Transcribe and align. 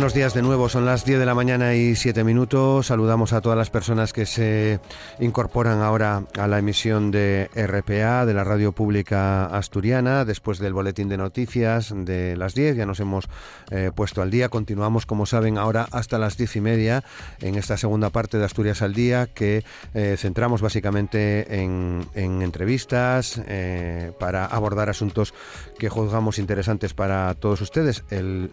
Buenos 0.00 0.14
días 0.14 0.32
de 0.32 0.40
nuevo. 0.40 0.70
Son 0.70 0.86
las 0.86 1.04
10 1.04 1.18
de 1.18 1.26
la 1.26 1.34
mañana 1.34 1.74
y 1.74 1.94
7 1.94 2.24
minutos. 2.24 2.86
Saludamos 2.86 3.34
a 3.34 3.42
todas 3.42 3.58
las 3.58 3.68
personas 3.68 4.14
que 4.14 4.24
se 4.24 4.80
incorporan 5.18 5.82
ahora 5.82 6.24
a 6.38 6.48
la 6.48 6.58
emisión 6.58 7.10
de 7.10 7.50
RPA, 7.54 8.24
de 8.24 8.32
la 8.32 8.42
Radio 8.42 8.72
Pública 8.72 9.44
Asturiana, 9.44 10.24
después 10.24 10.58
del 10.58 10.72
boletín 10.72 11.10
de 11.10 11.18
noticias 11.18 11.92
de 11.94 12.34
las 12.38 12.54
10. 12.54 12.76
Ya 12.76 12.86
nos 12.86 12.98
hemos 13.00 13.28
eh, 13.70 13.90
puesto 13.94 14.22
al 14.22 14.30
día. 14.30 14.48
Continuamos, 14.48 15.04
como 15.04 15.26
saben, 15.26 15.58
ahora 15.58 15.86
hasta 15.92 16.18
las 16.18 16.38
10 16.38 16.56
y 16.56 16.60
media 16.62 17.04
en 17.42 17.56
esta 17.56 17.76
segunda 17.76 18.08
parte 18.08 18.38
de 18.38 18.46
Asturias 18.46 18.80
al 18.80 18.94
Día, 18.94 19.26
que 19.26 19.64
eh, 19.92 20.16
centramos 20.18 20.62
básicamente 20.62 21.60
en, 21.62 22.08
entrevistas 22.14 23.38
eh, 23.46 24.12
para 24.18 24.46
abordar 24.46 24.88
asuntos 24.88 25.34
que 25.78 25.90
juzgamos 25.90 26.38
interesantes 26.38 26.94
para 26.94 27.34
todos 27.34 27.60
ustedes. 27.60 28.02
en 28.08 28.50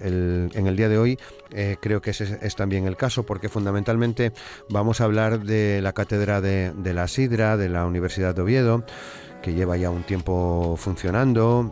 el 0.53 0.75
día 0.75 0.89
de 0.89 0.97
hoy 0.97 1.17
eh, 1.51 1.77
creo 1.79 2.01
que 2.01 2.11
ese 2.11 2.39
es 2.41 2.55
también 2.55 2.87
el 2.87 2.97
caso, 2.97 3.23
porque 3.23 3.49
fundamentalmente 3.49 4.33
vamos 4.69 5.01
a 5.01 5.05
hablar 5.05 5.43
de 5.43 5.81
la 5.81 5.93
cátedra 5.93 6.41
de, 6.41 6.73
de 6.75 6.93
la 6.93 7.07
Sidra, 7.07 7.57
de 7.57 7.69
la 7.69 7.85
Universidad 7.85 8.35
de 8.35 8.41
Oviedo, 8.41 8.83
que 9.41 9.53
lleva 9.53 9.77
ya 9.77 9.89
un 9.89 10.03
tiempo 10.03 10.75
funcionando, 10.77 11.71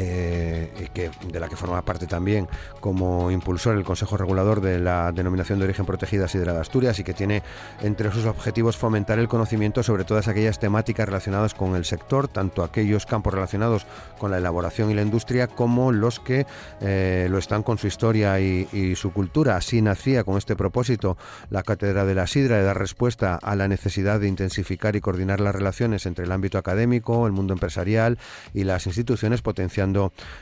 eh, 0.00 0.88
que, 0.94 1.10
de 1.26 1.40
la 1.40 1.48
que 1.48 1.56
forma 1.56 1.82
parte 1.84 2.06
también 2.06 2.46
como 2.80 3.32
impulsor 3.32 3.76
el 3.76 3.82
Consejo 3.82 4.16
Regulador 4.16 4.60
de 4.60 4.78
la 4.78 5.10
Denominación 5.10 5.58
de 5.58 5.64
Origen 5.64 5.86
Protegida 5.86 6.28
Sidra 6.28 6.52
de 6.52 6.60
Asturias 6.60 7.00
y 7.00 7.04
que 7.04 7.14
tiene 7.14 7.42
entre 7.82 8.12
sus 8.12 8.24
objetivos 8.26 8.76
fomentar 8.76 9.18
el 9.18 9.26
conocimiento 9.26 9.82
sobre 9.82 10.04
todas 10.04 10.28
aquellas 10.28 10.60
temáticas 10.60 11.06
relacionadas 11.06 11.54
con 11.54 11.74
el 11.74 11.84
sector, 11.84 12.28
tanto 12.28 12.62
aquellos 12.62 13.06
campos 13.06 13.34
relacionados 13.34 13.86
con 14.18 14.30
la 14.30 14.38
elaboración 14.38 14.90
y 14.90 14.94
la 14.94 15.02
industria 15.02 15.48
como 15.48 15.90
los 15.90 16.20
que 16.20 16.46
eh, 16.80 17.26
lo 17.28 17.38
están 17.38 17.64
con 17.64 17.78
su 17.78 17.88
historia 17.88 18.38
y, 18.38 18.68
y, 18.72 18.94
su 18.94 19.12
cultura. 19.12 19.56
Así 19.56 19.82
nacía 19.82 20.22
con 20.22 20.38
este 20.38 20.54
propósito 20.54 21.16
la 21.50 21.64
Cátedra 21.64 22.04
de 22.04 22.14
la 22.14 22.28
Sidra 22.28 22.56
de 22.56 22.62
dar 22.62 22.78
respuesta 22.78 23.34
a 23.34 23.56
la 23.56 23.66
necesidad 23.66 24.20
de 24.20 24.28
intensificar 24.28 24.94
y 24.94 25.00
coordinar 25.00 25.40
las 25.40 25.54
relaciones 25.54 26.06
entre 26.06 26.24
el 26.24 26.32
ámbito 26.32 26.56
académico, 26.56 27.26
el 27.26 27.32
mundo 27.32 27.52
empresarial 27.52 28.18
y 28.54 28.62
las 28.62 28.86
instituciones 28.86 29.42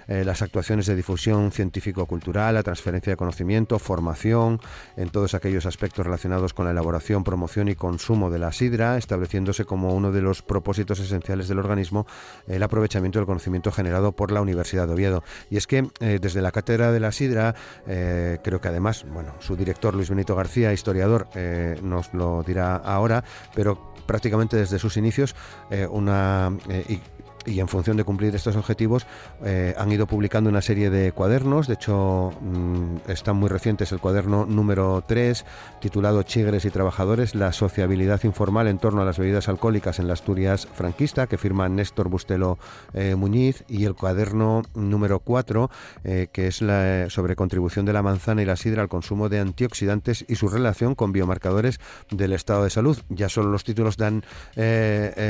eh, 0.08 0.24
las 0.24 0.42
actuaciones 0.42 0.86
de 0.86 0.96
difusión 0.96 1.52
científico-cultural, 1.52 2.54
la 2.54 2.62
transferencia 2.62 3.12
de 3.12 3.16
conocimiento, 3.16 3.78
formación, 3.78 4.60
en 4.96 5.10
todos 5.10 5.34
aquellos 5.34 5.66
aspectos 5.66 6.04
relacionados 6.04 6.52
con 6.52 6.64
la 6.64 6.72
elaboración, 6.72 7.24
promoción 7.24 7.68
y 7.68 7.74
consumo 7.74 8.30
de 8.30 8.38
la 8.38 8.52
sidra, 8.52 8.96
estableciéndose 8.96 9.64
como 9.64 9.94
uno 9.94 10.12
de 10.12 10.22
los 10.22 10.42
propósitos 10.42 10.98
esenciales 10.98 11.48
del 11.48 11.58
organismo 11.58 12.06
el 12.46 12.62
aprovechamiento 12.62 13.18
del 13.18 13.26
conocimiento 13.26 13.70
generado 13.70 14.12
por 14.12 14.32
la 14.32 14.40
Universidad 14.40 14.86
de 14.86 14.94
Oviedo. 14.94 15.22
Y 15.50 15.56
es 15.56 15.66
que 15.66 15.88
eh, 16.00 16.18
desde 16.20 16.42
la 16.42 16.52
cátedra 16.52 16.92
de 16.92 17.00
la 17.00 17.12
sidra, 17.12 17.54
eh, 17.86 18.38
creo 18.42 18.60
que 18.60 18.68
además, 18.68 19.04
bueno, 19.08 19.34
su 19.38 19.56
director 19.56 19.94
Luis 19.94 20.10
Benito 20.10 20.34
García, 20.34 20.72
historiador, 20.72 21.28
nos 21.82 22.12
lo 22.14 22.42
dirá 22.42 22.76
ahora, 22.76 23.22
pero 23.54 23.94
prácticamente 24.06 24.56
desde 24.56 24.78
sus 24.78 24.96
inicios 24.96 25.34
una 25.90 26.52
en 27.46 27.68
función 27.68 27.96
de 27.96 28.04
cumplir 28.04 28.34
estos 28.34 28.56
objetivos 28.56 29.06
eh, 29.44 29.74
han 29.78 29.90
ido 29.92 30.06
publicando 30.06 30.50
una 30.50 30.60
serie 30.60 30.90
de 30.90 31.12
cuadernos, 31.12 31.68
de 31.68 31.74
hecho 31.74 32.32
mm, 32.40 33.10
están 33.10 33.36
muy 33.36 33.48
recientes. 33.48 33.92
El 33.92 34.00
cuaderno 34.00 34.46
número 34.46 35.02
3 35.06 35.44
titulado 35.80 36.22
Chigres 36.22 36.64
y 36.64 36.70
Trabajadores, 36.70 37.34
la 37.34 37.52
sociabilidad 37.52 38.24
informal 38.24 38.66
en 38.66 38.78
torno 38.78 39.02
a 39.02 39.04
las 39.04 39.18
bebidas 39.18 39.48
alcohólicas 39.48 39.98
en 39.98 40.08
la 40.08 40.14
Asturias 40.14 40.66
franquista, 40.74 41.26
que 41.26 41.38
firma 41.38 41.68
Néstor 41.68 42.08
Bustelo 42.08 42.58
eh, 42.94 43.14
Muñiz, 43.14 43.64
y 43.68 43.84
el 43.84 43.94
cuaderno 43.94 44.62
número 44.74 45.20
4, 45.20 45.70
eh, 46.04 46.28
que 46.32 46.48
es 46.48 46.62
la, 46.62 47.10
sobre 47.10 47.36
contribución 47.36 47.86
de 47.86 47.92
la 47.92 48.02
manzana 48.02 48.42
y 48.42 48.44
la 48.44 48.56
sidra 48.56 48.82
al 48.82 48.88
consumo 48.88 49.28
de 49.28 49.40
antioxidantes 49.40 50.24
y 50.26 50.36
su 50.36 50.48
relación 50.48 50.94
con 50.94 51.12
biomarcadores 51.12 51.80
del 52.10 52.32
estado 52.32 52.64
de 52.64 52.70
salud. 52.70 52.98
Ya 53.08 53.28
solo 53.28 53.50
los 53.50 53.64
títulos 53.64 53.96
dan 53.96 54.24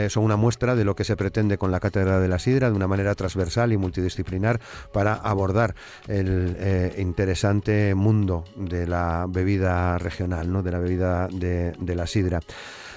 son 0.09 0.25
una 0.25 0.37
muestra 0.37 0.77
de 0.77 0.85
lo 0.85 0.95
que 0.95 1.05
se 1.05 1.17
pretende 1.17 1.59
con 1.59 1.71
la 1.71 1.81
cátedra 1.81 2.06
de 2.07 2.29
la 2.29 2.39
sidra 2.39 2.71
de 2.71 2.77
una 2.77 2.89
manera 2.89 3.15
transversal 3.15 3.73
y 3.73 3.77
multidisciplinar 3.77 4.61
para 4.93 5.15
abordar 5.15 5.75
el 6.09 6.57
eh, 6.59 6.95
interesante 6.99 7.95
mundo 7.95 8.45
de 8.57 8.87
la 8.87 9.27
bebida 9.29 9.99
regional, 9.99 10.53
¿no? 10.53 10.63
de 10.63 10.71
la 10.71 10.79
bebida 10.79 11.29
de, 11.29 11.95
la 11.95 12.07
sidra. 12.07 12.41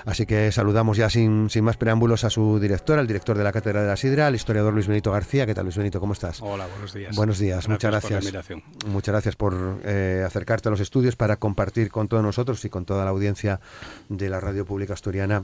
Así 0.06 0.26
que 0.26 0.52
saludamos 0.52 0.98
ya 0.98 1.10
sin, 1.10 1.50
sin, 1.50 1.64
más 1.64 1.78
preámbulos 1.78 2.24
a 2.24 2.30
su 2.30 2.60
director, 2.60 2.98
al 3.00 3.08
director 3.08 3.38
de 3.38 3.44
la 3.44 3.52
Cátedra 3.52 3.82
de 3.82 3.88
la 3.88 3.98
Sidra, 3.98 4.28
al 4.28 4.36
historiador 4.36 4.74
Luis 4.74 4.88
Benito 4.88 5.12
García. 5.12 5.46
¿Qué 5.46 5.54
tal, 5.54 5.66
Luis 5.66 5.78
Benito? 5.78 6.00
¿Cómo 6.00 6.14
estás? 6.14 6.42
Hola, 6.42 6.68
buenos 6.68 6.94
días. 6.94 7.16
Buenos 7.16 7.38
días, 7.40 7.68
muchas 7.68 7.92
gracias. 7.92 8.50
Muchas 8.88 9.14
gracias 9.14 9.36
por 9.36 9.82
eh, 9.84 10.24
acercarte 10.26 10.70
a 10.70 10.72
los 10.72 10.80
estudios 10.80 11.16
para 11.16 11.36
compartir 11.36 11.92
con 11.92 12.08
todos 12.08 12.24
nosotros 12.24 12.64
y 12.66 12.70
con 12.70 12.86
toda 12.86 13.04
la 13.04 13.12
audiencia 13.12 13.60
de 14.08 14.30
la 14.30 14.40
Radio 14.40 14.66
Pública 14.66 14.94
Asturiana 14.94 15.44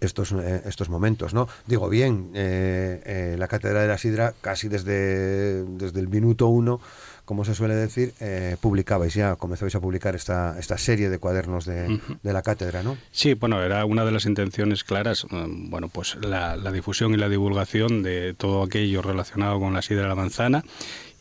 estos, 0.00 0.32
eh, 0.32 0.62
estos 0.66 0.88
momentos, 0.88 1.34
¿no? 1.34 1.48
Digo 1.66 1.88
bien, 1.88 2.30
eh, 2.34 3.02
eh, 3.04 3.36
la 3.38 3.48
Cátedra 3.48 3.82
de 3.82 3.88
la 3.88 3.98
Sidra 3.98 4.34
casi 4.40 4.68
desde, 4.68 5.64
desde 5.64 6.00
el 6.00 6.08
minuto 6.08 6.46
uno, 6.48 6.80
como 7.24 7.44
se 7.44 7.56
suele 7.56 7.74
decir, 7.74 8.14
publicabais 8.60 9.12
ya, 9.12 9.34
comenzabais 9.34 9.74
a 9.74 9.80
publicar 9.80 10.14
esta, 10.14 10.56
esta 10.60 10.78
serie 10.78 11.10
de 11.10 11.18
cuadernos 11.18 11.64
de, 11.64 12.00
de, 12.22 12.32
la 12.32 12.40
cátedra, 12.42 12.84
¿no? 12.84 12.96
Sí, 13.10 13.34
bueno, 13.34 13.60
era 13.64 13.84
una 13.84 14.04
de 14.04 14.12
las 14.12 14.26
intenciones 14.26 14.84
claras, 14.84 15.26
bueno, 15.28 15.88
pues 15.88 16.14
la, 16.20 16.54
la 16.54 16.70
difusión 16.70 17.14
y 17.14 17.16
la 17.16 17.28
divulgación 17.28 18.04
de 18.04 18.32
todo 18.34 18.62
aquello 18.62 19.02
relacionado 19.02 19.58
con 19.58 19.74
la 19.74 19.82
sidra 19.82 20.02
de 20.02 20.08
la 20.08 20.14
manzana 20.14 20.62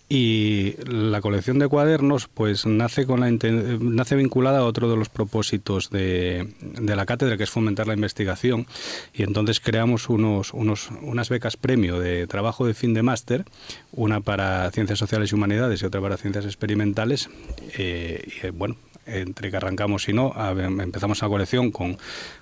y 0.07 0.75
la 0.85 1.19
colección 1.19 1.57
de 1.57 1.67
cuadernos 1.67 2.27
pues 2.27 2.65
nace 2.67 3.07
con 3.07 3.21
la 3.21 3.31
nace 3.31 4.15
vinculada 4.15 4.59
a 4.59 4.63
otro 4.63 4.89
de 4.89 4.95
los 4.95 5.09
propósitos 5.09 5.89
de, 5.89 6.53
de, 6.61 6.95
la 6.95 7.07
cátedra 7.07 7.37
que 7.37 7.43
es 7.43 7.49
fomentar 7.49 7.87
la 7.87 7.95
investigación 7.95 8.67
y 9.13 9.23
entonces 9.23 9.59
creamos 9.59 10.07
unos, 10.09 10.53
unos 10.53 10.89
unas 11.01 11.29
becas 11.29 11.57
premio 11.57 11.99
de 11.99 12.27
trabajo 12.27 12.67
de 12.67 12.75
fin 12.75 12.93
de 12.93 13.01
máster 13.01 13.45
una 13.93 14.21
para 14.21 14.69
ciencias 14.71 14.99
sociales 14.99 15.31
y 15.31 15.35
humanidades 15.35 15.81
y 15.81 15.85
otra 15.85 16.01
para 16.01 16.17
ciencias 16.17 16.45
experimentales 16.45 17.29
eh, 17.77 18.27
y 18.43 18.49
bueno 18.49 18.75
entre 19.05 19.51
que 19.51 19.57
arrancamos 19.57 20.09
y 20.09 20.13
no, 20.13 20.33
empezamos 20.59 21.21
la 21.21 21.27
colección 21.27 21.71
con, 21.71 21.97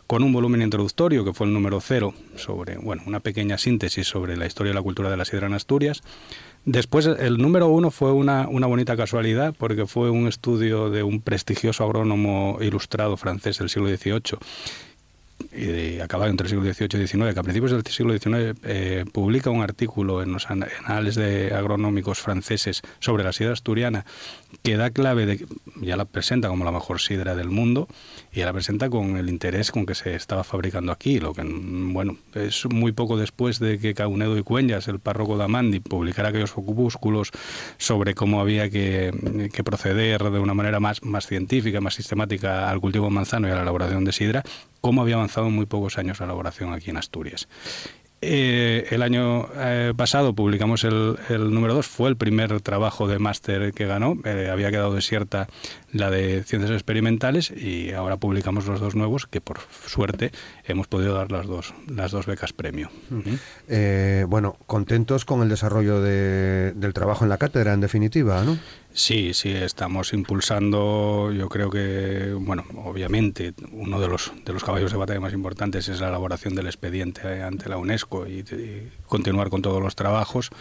con 0.08 0.24
un 0.24 0.32
volumen 0.32 0.62
introductorio 0.62 1.26
que 1.26 1.34
fue 1.34 1.48
el 1.48 1.54
número 1.54 1.82
cero 1.82 2.14
sobre, 2.36 2.78
bueno, 2.78 3.04
una 3.06 3.20
pequeña 3.20 3.58
síntesis 3.58 4.08
sobre 4.08 4.38
la 4.38 4.46
historia 4.46 4.72
y 4.72 4.74
la 4.74 4.82
cultura 4.82 5.10
de 5.10 5.18
la 5.18 5.26
sidra 5.26 5.48
en 5.48 5.54
Asturias. 5.54 6.04
Después, 6.66 7.06
el 7.06 7.38
número 7.38 7.68
uno 7.68 7.92
fue 7.92 8.14
una, 8.14 8.48
una 8.48 8.68
bonita 8.68 8.96
casualidad 8.96 9.54
porque 9.58 9.86
fue 9.86 10.10
un 10.10 10.28
estudio 10.28 10.90
de 10.90 11.04
un 11.04 11.20
prestigioso 11.20 11.84
agrónomo 11.84 12.58
ilustrado 12.62 13.18
francés 13.18 13.60
del 13.60 13.70
siglo 13.70 13.90
XVIII 13.90 14.40
y 15.52 16.00
acabado 16.00 16.32
entre 16.32 16.46
el 16.46 16.50
siglo 16.50 16.74
XVIII 16.74 17.04
y 17.04 17.08
XIX, 17.08 17.34
que 17.34 17.40
a 17.40 17.44
principios 17.44 17.72
del 17.72 17.86
siglo 17.86 18.18
XIX 18.18 18.58
eh, 18.64 19.06
publica 19.12 19.50
un 19.50 19.62
artículo 19.62 20.22
en 20.24 20.32
los 20.32 20.48
anales 20.50 21.16
de 21.16 21.54
agronómicos 21.54 22.20
franceses 22.20 22.82
sobre 23.00 23.24
la 23.24 23.34
sidra 23.34 23.54
asturiana 23.54 24.06
que 24.62 24.78
da 24.78 24.92
clave 24.92 25.26
de 25.26 25.46
ya 25.82 25.98
la 25.98 26.06
presenta 26.06 26.48
como 26.48 26.66
la 26.66 26.72
mejor 26.72 27.02
sidra 27.02 27.36
del 27.36 27.50
mundo 27.50 27.88
y 28.32 28.42
la 28.42 28.54
presenta 28.54 28.90
con 28.90 29.18
el 29.18 29.30
interés 29.30 29.72
con 29.72 29.86
que 29.86 29.96
se 29.96 30.16
estaba 30.16 30.44
fabricando 30.44 30.92
aquí, 30.92 31.20
lo 31.20 31.34
que 31.34 31.44
bueno, 31.44 32.18
es 32.36 32.66
muy 32.66 32.92
poco 32.92 33.18
después 33.18 33.60
de 33.60 33.80
que 33.80 33.94
Caunedo 33.94 34.38
y 34.38 34.44
Cueñas, 34.44 34.88
el 34.88 35.00
párroco 35.00 35.38
de 35.38 35.46
Amandi, 35.46 35.80
publicara 35.80 36.30
aquellos 36.30 36.54
opúsculos 36.56 37.32
sobre 37.78 38.14
cómo 38.14 38.40
había 38.40 38.70
que, 38.70 39.50
que, 39.54 39.64
proceder 39.64 40.24
de 40.24 40.40
una 40.40 40.54
manera 40.54 40.80
más, 40.80 41.04
más 41.04 41.28
científica, 41.28 41.82
más 41.82 41.96
sistemática 41.96 42.70
al 42.70 42.80
cultivo 42.80 43.06
de 43.06 43.12
manzano 43.12 43.48
y 43.48 43.52
a 43.52 43.56
la 43.56 43.62
elaboración 43.62 44.06
de 44.06 44.12
sidra, 44.12 44.44
cómo 44.82 45.02
había 45.02 45.16
avanzado 45.16 45.48
en 45.48 45.54
muy 45.54 45.66
pocos 45.66 45.98
años 45.98 46.20
la 46.20 46.26
elaboración 46.26 46.74
aquí 46.74 46.90
en 46.90 46.98
Asturias. 46.98 47.48
Eh, 48.26 48.88
el 48.92 49.02
año 49.02 49.50
eh, 49.58 49.94
pasado 49.96 50.34
publicamos 50.34 50.86
el, 50.86 51.18
número 51.30 51.74
2, 51.74 51.86
fue 51.86 52.10
el 52.10 52.16
primer 52.16 52.62
trabajo 52.62 53.08
de 53.08 53.20
máster 53.20 53.74
que 53.74 53.86
ganó, 53.86 54.18
eh, 54.24 54.50
había 54.50 54.72
quedado 54.72 54.94
desierta 54.94 55.48
la 55.92 56.10
de 56.10 56.44
ciencias 56.44 56.72
experimentales 56.72 57.52
y 57.52 57.92
ahora 57.92 58.18
publicamos 58.18 58.66
los 58.66 58.80
dos 58.80 58.96
nuevos 58.96 59.28
que 59.28 59.42
por 59.42 59.60
suerte 59.86 60.32
hemos 60.64 60.88
podido 60.88 61.14
dar 61.14 61.32
las 61.32 61.48
dos, 61.48 61.74
las 61.88 62.12
dos 62.12 62.26
becas 62.26 62.54
premio. 62.54 62.90
bueno, 64.28 64.56
contentos 64.68 65.26
con 65.26 65.42
el 65.42 65.50
desarrollo 65.50 66.02
del 66.02 66.94
trabajo 66.94 67.26
en 67.26 67.30
la 67.30 67.38
cátedra 67.38 67.74
en 67.74 67.82
definitiva, 67.82 68.44
¿no? 68.44 68.58
Sí, 68.96 69.34
sí, 69.34 69.50
estamos 69.50 70.14
impulsando, 70.14 71.32
yo 71.32 71.50
creo 71.50 71.72
que, 71.72 72.36
bueno, 72.40 72.64
obviamente 72.76 73.56
uno 73.72 74.00
de 74.00 74.08
los, 74.08 74.32
de 74.46 74.54
los 74.54 74.64
caballos 74.64 74.92
de 74.92 75.00
batalla 75.00 75.20
más 75.20 75.34
importantes 75.34 75.90
es 75.90 76.00
la 76.00 76.10
elaboración 76.10 76.54
del 76.54 76.68
expediente 76.68 77.42
ante 77.42 77.70
la 77.70 77.78
UNESCO 77.78 78.28
y, 78.28 78.46
continuar 79.08 79.50
con 79.50 79.64
todos 79.64 79.82
los 79.82 79.96
trabajos. 79.96 80.52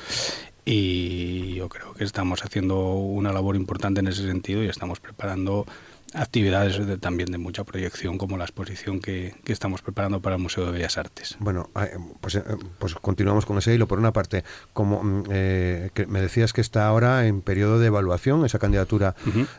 y 0.64 1.54
yo 1.56 1.68
creo 1.68 1.92
que 1.92 2.04
estamos 2.04 2.42
haciendo 2.42 2.94
una 2.94 3.32
labor 3.32 3.54
importante 3.54 4.00
en 4.00 4.08
ese 4.08 4.26
sentido 4.26 4.62
y 4.64 4.68
estamos 4.68 4.98
preparando 4.98 5.66
actividades 6.14 6.80
también 7.00 7.30
de 7.30 7.38
mucha 7.38 7.64
proyección 7.64 8.18
como 8.18 8.36
la 8.36 8.44
exposición 8.44 9.00
que, 9.00 9.34
estamos 9.46 9.82
preparando 9.82 10.20
para 10.20 10.36
el 10.36 10.42
Museo 10.42 10.64
de 10.66 10.72
Bellas 10.72 10.96
Artes. 10.96 11.36
Bueno, 11.38 11.70
ah, 11.74 11.84
eh, 11.84 11.98
pues, 12.20 12.36
eh, 12.36 12.42
pues 12.78 12.94
continuamos 12.94 13.44
con 13.44 13.58
ese 13.58 13.74
hilo. 13.74 13.86
Por 13.86 13.98
una 13.98 14.12
parte, 14.12 14.44
como 14.72 15.02
mm, 15.02 15.24
eh, 15.30 15.90
me 16.08 16.20
decías 16.20 16.52
que 16.52 16.60
está 16.60 16.86
ahora 16.86 17.26
en 17.26 17.42
periodo 17.42 17.78
de 17.78 17.88
evaluación 17.88 18.44
esa 18.46 18.58
candidatura 18.58 19.14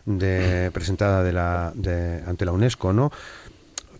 de, 0.05 0.71
presentada 0.73 1.23
de 1.23 1.33
la, 1.33 1.71
de, 1.75 2.23
ante 2.25 2.45
la 2.45 2.51
UNESCO, 2.51 2.93
¿no? 2.93 3.11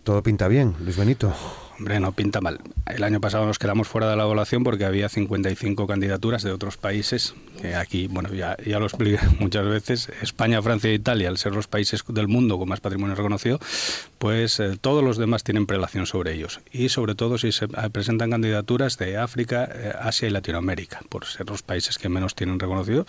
Todo 0.02 0.22
pinta 0.22 0.48
bien, 0.48 0.74
Luis 0.80 0.96
Benito. 0.96 1.32
Hombre, 1.76 1.98
no 1.98 2.12
pinta 2.12 2.40
mal. 2.40 2.60
El 2.86 3.02
año 3.02 3.20
pasado 3.20 3.46
nos 3.46 3.58
quedamos 3.58 3.88
fuera 3.88 4.08
de 4.08 4.16
la 4.16 4.22
evaluación 4.22 4.62
porque 4.62 4.84
había 4.84 5.08
55 5.08 5.86
candidaturas 5.88 6.42
de 6.44 6.52
otros 6.52 6.76
países, 6.76 7.34
que 7.60 7.74
aquí, 7.74 8.06
bueno, 8.06 8.32
ya, 8.32 8.56
ya 8.64 8.78
lo 8.78 8.86
expliqué 8.86 9.18
muchas 9.40 9.66
veces, 9.66 10.08
España, 10.22 10.62
Francia 10.62 10.90
e 10.90 10.94
Italia, 10.94 11.28
al 11.28 11.38
ser 11.38 11.52
los 11.52 11.66
países 11.66 12.04
del 12.06 12.28
mundo 12.28 12.58
con 12.58 12.68
más 12.68 12.80
patrimonio 12.80 13.16
reconocido, 13.16 13.58
pues 14.18 14.60
eh, 14.60 14.76
todos 14.80 15.02
los 15.02 15.18
demás 15.18 15.42
tienen 15.42 15.66
prelación 15.66 16.06
sobre 16.06 16.34
ellos. 16.34 16.60
Y 16.70 16.90
sobre 16.90 17.16
todo 17.16 17.38
si 17.38 17.50
se 17.50 17.64
eh, 17.64 17.68
presentan 17.90 18.30
candidaturas 18.30 18.96
de 18.96 19.16
África, 19.16 19.68
eh, 19.72 19.92
Asia 19.98 20.28
y 20.28 20.30
Latinoamérica, 20.30 21.00
por 21.08 21.24
ser 21.24 21.48
los 21.50 21.62
países 21.62 21.98
que 21.98 22.08
menos 22.08 22.36
tienen 22.36 22.60
reconocido, 22.60 23.04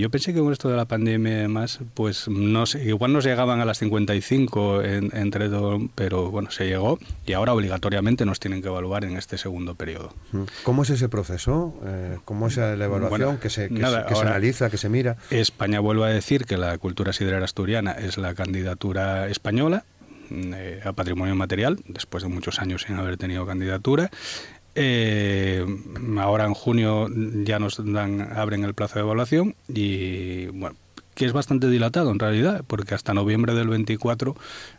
yo 0.00 0.10
pensé 0.10 0.34
que 0.34 0.40
con 0.40 0.52
esto 0.52 0.68
de 0.68 0.76
la 0.76 0.86
pandemia 0.86 1.38
además, 1.38 1.80
pues 1.94 2.28
no 2.28 2.66
sé, 2.66 2.84
igual 2.84 3.12
no 3.12 3.20
llegaban 3.20 3.60
a 3.60 3.64
las 3.64 3.78
55 3.78 4.82
entre 4.82 5.48
todo, 5.48 5.80
pero 5.94 6.30
bueno, 6.30 6.50
se 6.50 6.66
llegó 6.66 6.98
y 7.26 7.32
ahora 7.32 7.52
obligatoriamente 7.54 8.24
nos 8.24 8.40
tienen 8.40 8.62
que 8.62 8.68
evaluar 8.68 9.04
en 9.04 9.16
este 9.16 9.38
segundo 9.38 9.74
periodo. 9.74 10.14
¿Cómo 10.62 10.82
es 10.82 10.90
ese 10.90 11.08
proceso? 11.08 11.74
Eh, 11.84 12.18
¿Cómo 12.24 12.48
es 12.48 12.56
la 12.56 12.72
evaluación 12.72 13.38
que, 13.38 13.50
se, 13.50 13.68
que, 13.68 13.80
se, 13.80 14.20
analiza, 14.20 14.70
que 14.70 14.78
se 14.78 14.88
mira? 14.88 15.16
España 15.30 15.80
vuelve 15.80 16.04
a 16.04 16.08
decir 16.08 16.44
que 16.44 16.56
la 16.56 16.76
cultura 16.78 17.12
siderera 17.12 17.44
asturiana 17.44 17.92
es 17.92 18.18
la 18.18 18.34
candidatura 18.34 19.28
española 19.28 19.84
eh, 20.30 20.80
a 20.84 20.92
patrimonio 20.92 21.36
material, 21.36 21.78
después 21.86 22.22
de 22.22 22.28
muchos 22.28 22.58
años 22.58 22.82
sin 22.82 22.96
haber 22.96 23.16
tenido 23.16 23.46
candidatura. 23.46 24.10
Eh, 24.78 25.64
ahora 26.18 26.44
en 26.44 26.52
junio 26.52 27.08
ya 27.44 27.58
nos 27.58 27.80
dan, 27.82 28.20
abren 28.36 28.62
el 28.62 28.74
plazo 28.74 28.96
de 28.96 29.06
evaluación 29.06 29.54
y 29.68 30.48
bueno, 30.48 30.76
que 31.14 31.24
es 31.24 31.32
bastante 31.32 31.68
dilatado 31.70 32.10
en 32.10 32.18
realidad, 32.18 32.62
porque 32.66 32.94
hasta 32.94 33.14
noviembre 33.14 33.54
del 33.54 33.68
24 33.68 34.36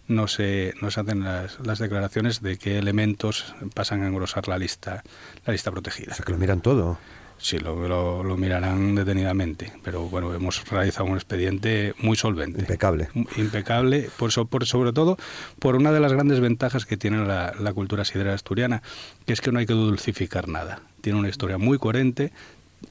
no 0.08 0.28
se, 0.28 0.76
no 0.82 0.92
se 0.92 1.00
hacen 1.00 1.24
las, 1.24 1.60
las 1.66 1.80
declaraciones 1.80 2.44
de 2.44 2.58
qué 2.58 2.78
elementos 2.78 3.56
pasan 3.74 4.04
a 4.04 4.08
engrosar 4.08 4.48
la 4.48 4.60
lista, 4.60 5.04
la 5.48 5.54
lista 5.54 5.72
protegida. 5.72 6.12
O 6.12 6.16
sea, 6.16 6.24
que 6.24 6.32
lo 6.32 6.38
miran 6.38 6.62
todo. 6.62 7.00
Sí, 7.40 7.60
lo, 7.60 8.24
lo, 8.24 8.38
mirarán 8.38 8.96
detenidamente, 8.96 9.72
pero 9.84 10.10
bueno, 10.10 10.34
hemos 10.34 10.68
realizado 10.70 11.06
un 11.06 11.16
expediente 11.16 11.94
muy 12.00 12.18
solvente. 12.18 12.62
Impecable. 12.62 13.10
Impecable, 13.38 14.10
por, 14.18 14.48
por, 14.48 14.66
sobre 14.66 14.92
todo 14.92 15.18
por 15.60 15.76
una 15.76 15.92
de 15.92 16.00
las 16.00 16.14
grandes 16.14 16.40
ventajas 16.40 16.86
que 16.86 16.98
tiene 16.98 17.26
la, 17.26 17.54
la 17.60 17.74
cultura 17.74 18.06
sidera 18.06 18.34
asturiana, 18.34 18.82
que 19.26 19.34
es 19.34 19.42
que 19.42 19.52
no 19.52 19.60
hay 19.60 19.66
que 19.66 19.74
dulcificar 19.74 20.48
nada. 20.48 20.82
Tiene 21.02 21.20
una 21.20 21.30
historia 21.30 21.58
muy 21.58 21.78
coherente, 21.78 22.32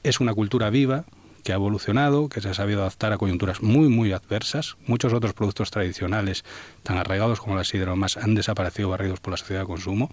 es 0.03 0.19
una 0.19 0.33
cultura 0.33 0.69
viva, 0.69 1.05
que 1.47 1.53
ha 1.53 1.55
evolucionado, 1.55 2.27
que 2.27 2.41
se 2.41 2.49
ha 2.49 2.53
sabido 2.53 2.81
adaptar 2.81 3.13
a 3.13 3.17
coyunturas 3.17 3.61
muy, 3.61 3.87
muy 3.87 4.11
adversas. 4.11 4.75
Muchos 4.85 5.13
otros 5.13 5.31
productos 5.31 5.71
tradicionales, 5.71 6.43
tan 6.83 6.97
arraigados 6.97 7.39
como 7.39 7.55
la 7.55 7.63
sidra 7.63 7.95
más, 7.95 8.17
han 8.17 8.35
desaparecido 8.35 8.89
barridos 8.89 9.21
por 9.21 9.31
la 9.31 9.37
sociedad 9.37 9.61
de 9.61 9.67
consumo 9.67 10.11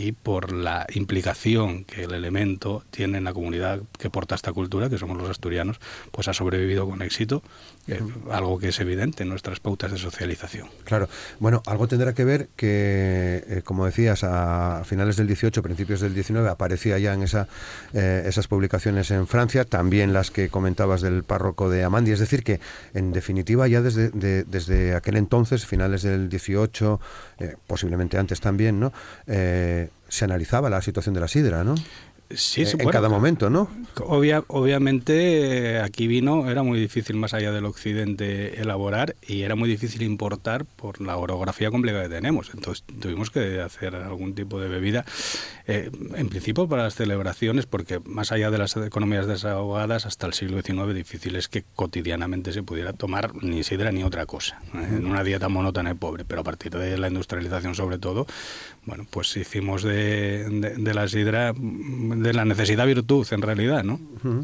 y 0.00 0.12
por 0.12 0.52
la 0.52 0.86
implicación 0.94 1.82
que 1.82 2.04
el 2.04 2.14
elemento 2.14 2.84
tiene 2.92 3.18
en 3.18 3.24
la 3.24 3.32
comunidad 3.32 3.80
que 3.98 4.10
porta 4.10 4.36
esta 4.36 4.52
cultura, 4.52 4.88
que 4.88 4.96
somos 4.96 5.18
los 5.18 5.28
asturianos, 5.28 5.80
pues 6.12 6.28
ha 6.28 6.32
sobrevivido 6.32 6.88
con 6.88 7.02
éxito, 7.02 7.42
eh, 7.88 8.00
algo 8.30 8.60
que 8.60 8.68
es 8.68 8.78
evidente 8.78 9.24
en 9.24 9.28
nuestras 9.28 9.58
pautas 9.58 9.90
de 9.90 9.98
socialización. 9.98 10.68
Claro, 10.84 11.08
bueno, 11.40 11.64
algo 11.66 11.88
tendrá 11.88 12.14
que 12.14 12.24
ver 12.24 12.48
que, 12.54 13.42
eh, 13.48 13.62
como 13.64 13.86
decías, 13.86 14.22
a 14.22 14.84
finales 14.84 15.16
del 15.16 15.26
18, 15.26 15.62
principios 15.64 16.00
del 16.00 16.14
19, 16.14 16.48
aparecía 16.48 16.96
ya 16.98 17.12
en 17.12 17.24
esa, 17.24 17.48
eh, 17.92 18.22
esas 18.24 18.46
publicaciones 18.46 19.10
en 19.10 19.26
Francia, 19.26 19.64
también 19.64 20.12
las 20.12 20.30
que 20.30 20.48
comentabas 20.48 21.00
del 21.00 21.24
párroco 21.24 21.70
de 21.70 21.82
Amandi, 21.82 22.12
es 22.12 22.20
decir, 22.20 22.44
que 22.44 22.60
en 22.94 23.12
definitiva 23.12 23.66
ya 23.66 23.82
desde, 23.82 24.10
desde 24.10 24.94
aquel 24.94 25.16
entonces, 25.16 25.66
finales 25.66 26.02
del 26.02 26.28
18, 26.28 27.00
posiblemente 27.66 28.16
antes 28.16 28.40
también, 28.40 28.78
¿no? 28.78 28.92
Se 30.08 30.24
analizaba 30.24 30.70
la 30.70 30.82
situación 30.82 31.14
de 31.14 31.20
la 31.20 31.28
sidra, 31.28 31.64
¿no? 31.64 31.74
Sí, 32.34 32.62
en 32.78 32.88
cada 32.90 33.08
momento, 33.08 33.48
¿no? 33.48 33.70
obviamente 34.48 35.76
eh, 35.76 35.80
aquí 35.80 36.06
vino, 36.06 36.50
era 36.50 36.62
muy 36.62 36.78
difícil 36.78 37.16
más 37.16 37.32
allá 37.32 37.52
del 37.52 37.64
occidente 37.64 38.60
elaborar 38.60 39.16
y 39.26 39.42
era 39.42 39.54
muy 39.54 39.66
difícil 39.66 40.02
importar 40.02 40.66
por 40.66 41.00
la 41.00 41.16
orografía 41.16 41.70
compleja 41.70 42.02
que 42.02 42.10
tenemos. 42.10 42.50
Entonces 42.52 42.84
tuvimos 43.00 43.30
que 43.30 43.62
hacer 43.62 43.94
algún 43.94 44.34
tipo 44.34 44.60
de 44.60 44.68
bebida, 44.68 45.06
eh, 45.70 45.90
en 46.16 46.28
principio 46.30 46.66
para 46.66 46.84
las 46.84 46.94
celebraciones, 46.94 47.66
porque 47.66 48.00
más 48.00 48.32
allá 48.32 48.50
de 48.50 48.56
las 48.56 48.74
economías 48.78 49.26
desahogadas, 49.26 50.06
hasta 50.06 50.26
el 50.26 50.32
siglo 50.32 50.62
XIX 50.62 50.94
difícil 50.94 51.36
es 51.36 51.48
que 51.48 51.62
cotidianamente 51.76 52.54
se 52.54 52.62
pudiera 52.62 52.94
tomar 52.94 53.34
ni 53.42 53.62
sidra 53.62 53.92
ni 53.92 54.02
otra 54.02 54.24
cosa, 54.24 54.62
¿eh? 54.74 54.86
en 54.96 55.04
una 55.04 55.22
dieta 55.22 55.50
monótona 55.50 55.90
y 55.90 55.94
pobre. 55.94 56.24
Pero 56.24 56.40
a 56.40 56.44
partir 56.44 56.72
de 56.72 56.96
la 56.96 57.08
industrialización 57.08 57.74
sobre 57.74 57.98
todo, 57.98 58.26
bueno, 58.86 59.06
pues 59.10 59.36
hicimos 59.36 59.82
de, 59.82 60.74
de 60.78 60.94
la 60.94 61.06
sidra 61.08 61.52
de 61.54 62.32
la 62.32 62.46
necesidad 62.46 62.86
virtud 62.86 63.26
en 63.32 63.42
realidad, 63.42 63.84
¿no? 63.84 64.00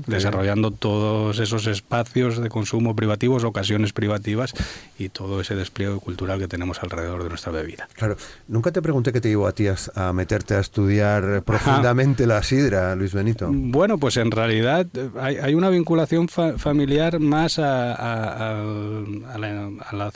Desarrollando 0.06 0.70
todos 0.70 1.38
esos 1.38 1.66
espacios 1.66 2.42
de 2.42 2.48
consumo 2.48 2.94
privativos, 2.94 3.44
ocasiones 3.44 3.92
privativas 3.92 4.52
y 4.98 5.08
todo 5.08 5.40
ese 5.40 5.54
despliegue 5.54 5.96
cultural 5.98 6.38
que 6.38 6.48
tenemos 6.48 6.82
alrededor 6.82 7.22
de 7.22 7.28
nuestra 7.28 7.52
bebida. 7.52 7.88
Claro, 7.94 8.16
nunca 8.48 8.72
te 8.72 8.82
pregunté 8.82 9.12
qué 9.12 9.20
te 9.20 9.28
llevó 9.28 9.46
a 9.46 9.52
ti 9.52 9.66
a, 9.68 10.12
meterte 10.12 10.54
a 10.54 10.60
estudiar 10.60 11.13
profundamente 11.44 12.26
la 12.26 12.42
sidra, 12.42 12.94
Luis 12.94 13.12
Benito. 13.12 13.48
Bueno, 13.52 13.98
pues 13.98 14.16
en 14.16 14.30
realidad 14.30 14.86
eh, 14.94 15.10
hay, 15.20 15.54
una 15.54 15.70
vinculación 15.70 16.28
familiar 16.28 17.20
más 17.20 17.58
a, 17.58 17.94
a, 17.94 18.60
a 18.60 19.38
la, 19.38 19.70
la 19.92 20.10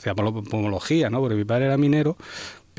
pomología, 0.49 1.09
¿no? 1.09 1.19
Porque 1.19 1.35
mi 1.35 1.45
padre 1.45 1.65
era 1.65 1.77
minero 1.77 2.17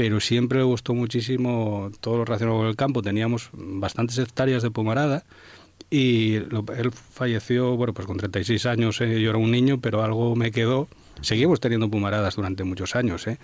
pero 0.01 0.19
siempre 0.19 0.61
le 0.61 0.65
gustó 0.65 0.95
muchísimo 0.95 1.91
todo 2.01 2.17
lo 2.17 2.25
relacionado 2.25 2.57
con 2.57 2.69
el 2.69 2.75
campo. 2.75 3.03
Teníamos 3.03 3.51
bastantes 3.53 4.17
hectáreas 4.17 4.63
de 4.63 4.71
pomarada 4.71 5.25
y 5.91 6.37
él 6.37 6.91
falleció, 6.93 7.77
bueno, 7.77 7.93
pues 7.93 8.07
con 8.07 8.17
36 8.17 8.65
años, 8.67 9.01
eh, 9.01 9.21
yo 9.21 9.31
era 9.31 9.39
un 9.39 9.51
niño, 9.51 9.81
pero 9.81 10.03
algo 10.03 10.37
me 10.37 10.53
quedó. 10.53 10.89
Seguimos 11.21 11.61
teniendo 11.61 11.91
pumaradas 11.91 12.37
durante 12.37 12.65
muchos 12.65 12.97
años, 12.97 13.27
¿eh? 13.27 13.39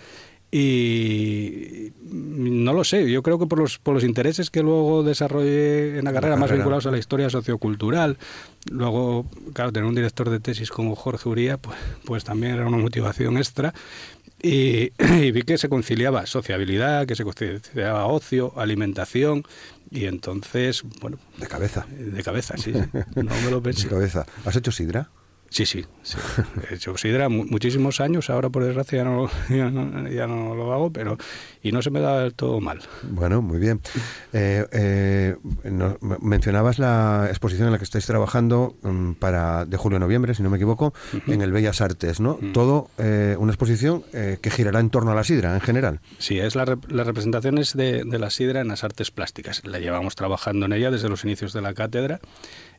Y 0.49 1.91
no 2.01 2.71
lo 2.71 2.85
sé, 2.85 3.11
yo 3.11 3.21
creo 3.21 3.37
que 3.37 3.47
por 3.47 3.59
los, 3.59 3.79
por 3.79 3.93
los 3.93 4.03
intereses 4.03 4.49
que 4.49 4.63
luego 4.63 5.03
desarrollé 5.03 5.99
en 5.99 6.05
la 6.05 6.13
carrera, 6.13 6.37
más 6.37 6.51
vinculados 6.51 6.85
a 6.85 6.91
la 6.91 6.97
historia 6.97 7.29
sociocultural, 7.29 8.17
luego, 8.71 9.25
claro, 9.53 9.73
tener 9.73 9.87
un 9.87 9.95
director 9.95 10.29
de 10.29 10.39
tesis 10.39 10.69
como 10.69 10.95
Jorge 10.95 11.27
Uría, 11.27 11.57
pues, 11.57 11.77
pues 12.05 12.23
también 12.23 12.53
era 12.53 12.67
una 12.67 12.77
motivación 12.77 13.37
extra. 13.37 13.73
Y, 14.41 14.91
vi 15.31 15.41
que 15.41 15.57
se 15.57 15.67
conciliaba 15.67 16.25
sociabilidad, 16.25 17.05
que 17.07 17.15
se 17.15 17.25
conciliaba 17.25 18.05
ocio, 18.05 18.53
alimentación, 18.55 19.43
y 19.91 20.05
entonces, 20.05 20.83
bueno... 21.01 21.17
De 21.37 21.47
cabeza. 21.47 21.85
De 21.89 22.23
cabeza, 22.23 22.55
sí. 22.57 22.71
No 23.15 23.35
me 23.43 23.51
lo 23.51 23.61
pensé. 23.61 23.83
De 23.83 23.89
cabeza. 23.89 24.25
¿Has 24.45 24.55
hecho 24.55 24.71
sidra? 24.71 25.09
Sí, 25.49 25.65
sí, 25.65 25.85
sí. 26.03 26.17
He 26.69 26.75
hecho 26.75 26.97
sidra 26.97 27.29
muchísimos 27.29 28.01
años, 28.01 28.29
ahora 28.29 28.49
por 28.49 28.63
desgracia 28.63 28.99
ya 29.49 29.69
no, 29.69 30.09
ya 30.09 30.27
no, 30.27 30.55
lo 30.55 30.73
hago, 30.73 30.91
pero 30.91 31.17
y 31.61 31.71
no 31.71 31.81
se 31.81 31.89
me 31.89 31.99
da 31.99 32.21
del 32.21 32.33
todo 32.33 32.59
mal. 32.59 32.79
Bueno, 33.03 33.41
muy 33.41 33.59
bien. 33.59 33.81
Eh, 34.33 34.65
eh, 34.71 35.35
mencionabas 36.21 36.79
la 36.79 37.27
exposición 37.29 37.67
en 37.67 37.73
la 37.73 37.77
que 37.77 37.83
estáis 37.83 38.05
trabajando 38.05 38.75
um, 38.83 39.15
para 39.15 39.65
de 39.65 39.77
julio 39.77 39.97
a 39.97 39.99
noviembre, 39.99 40.33
si 40.33 40.43
no 40.43 40.49
me 40.49 40.57
equivoco, 40.57 40.93
en 41.27 41.41
el 41.41 41.51
Bellas 41.51 41.81
Artes, 41.81 42.19
¿no? 42.19 42.39
Todo 42.53 42.89
eh, 42.97 43.35
una 43.39 43.51
exposición 43.51 44.03
que 44.11 44.49
girará 44.49 44.79
en 44.79 44.89
torno 44.89 45.11
a 45.11 45.15
la 45.15 45.23
sidra 45.23 45.53
en 45.53 45.61
general. 45.61 45.99
Sí, 46.17 46.39
es 46.39 46.55
la, 46.55 46.77
las 46.87 47.07
representaciones 47.07 47.75
de, 47.75 48.03
de 48.03 48.19
la 48.19 48.29
sidra 48.29 48.61
en 48.61 48.67
las 48.67 48.83
artes 48.83 49.11
plásticas. 49.11 49.65
La 49.65 49.79
llevamos 49.79 50.15
trabajando 50.15 50.65
en 50.65 50.73
ella 50.73 50.91
desde 50.91 51.09
los 51.09 51.23
inicios 51.23 51.53
de 51.53 51.61
la 51.61 51.73
cátedra 51.73 52.19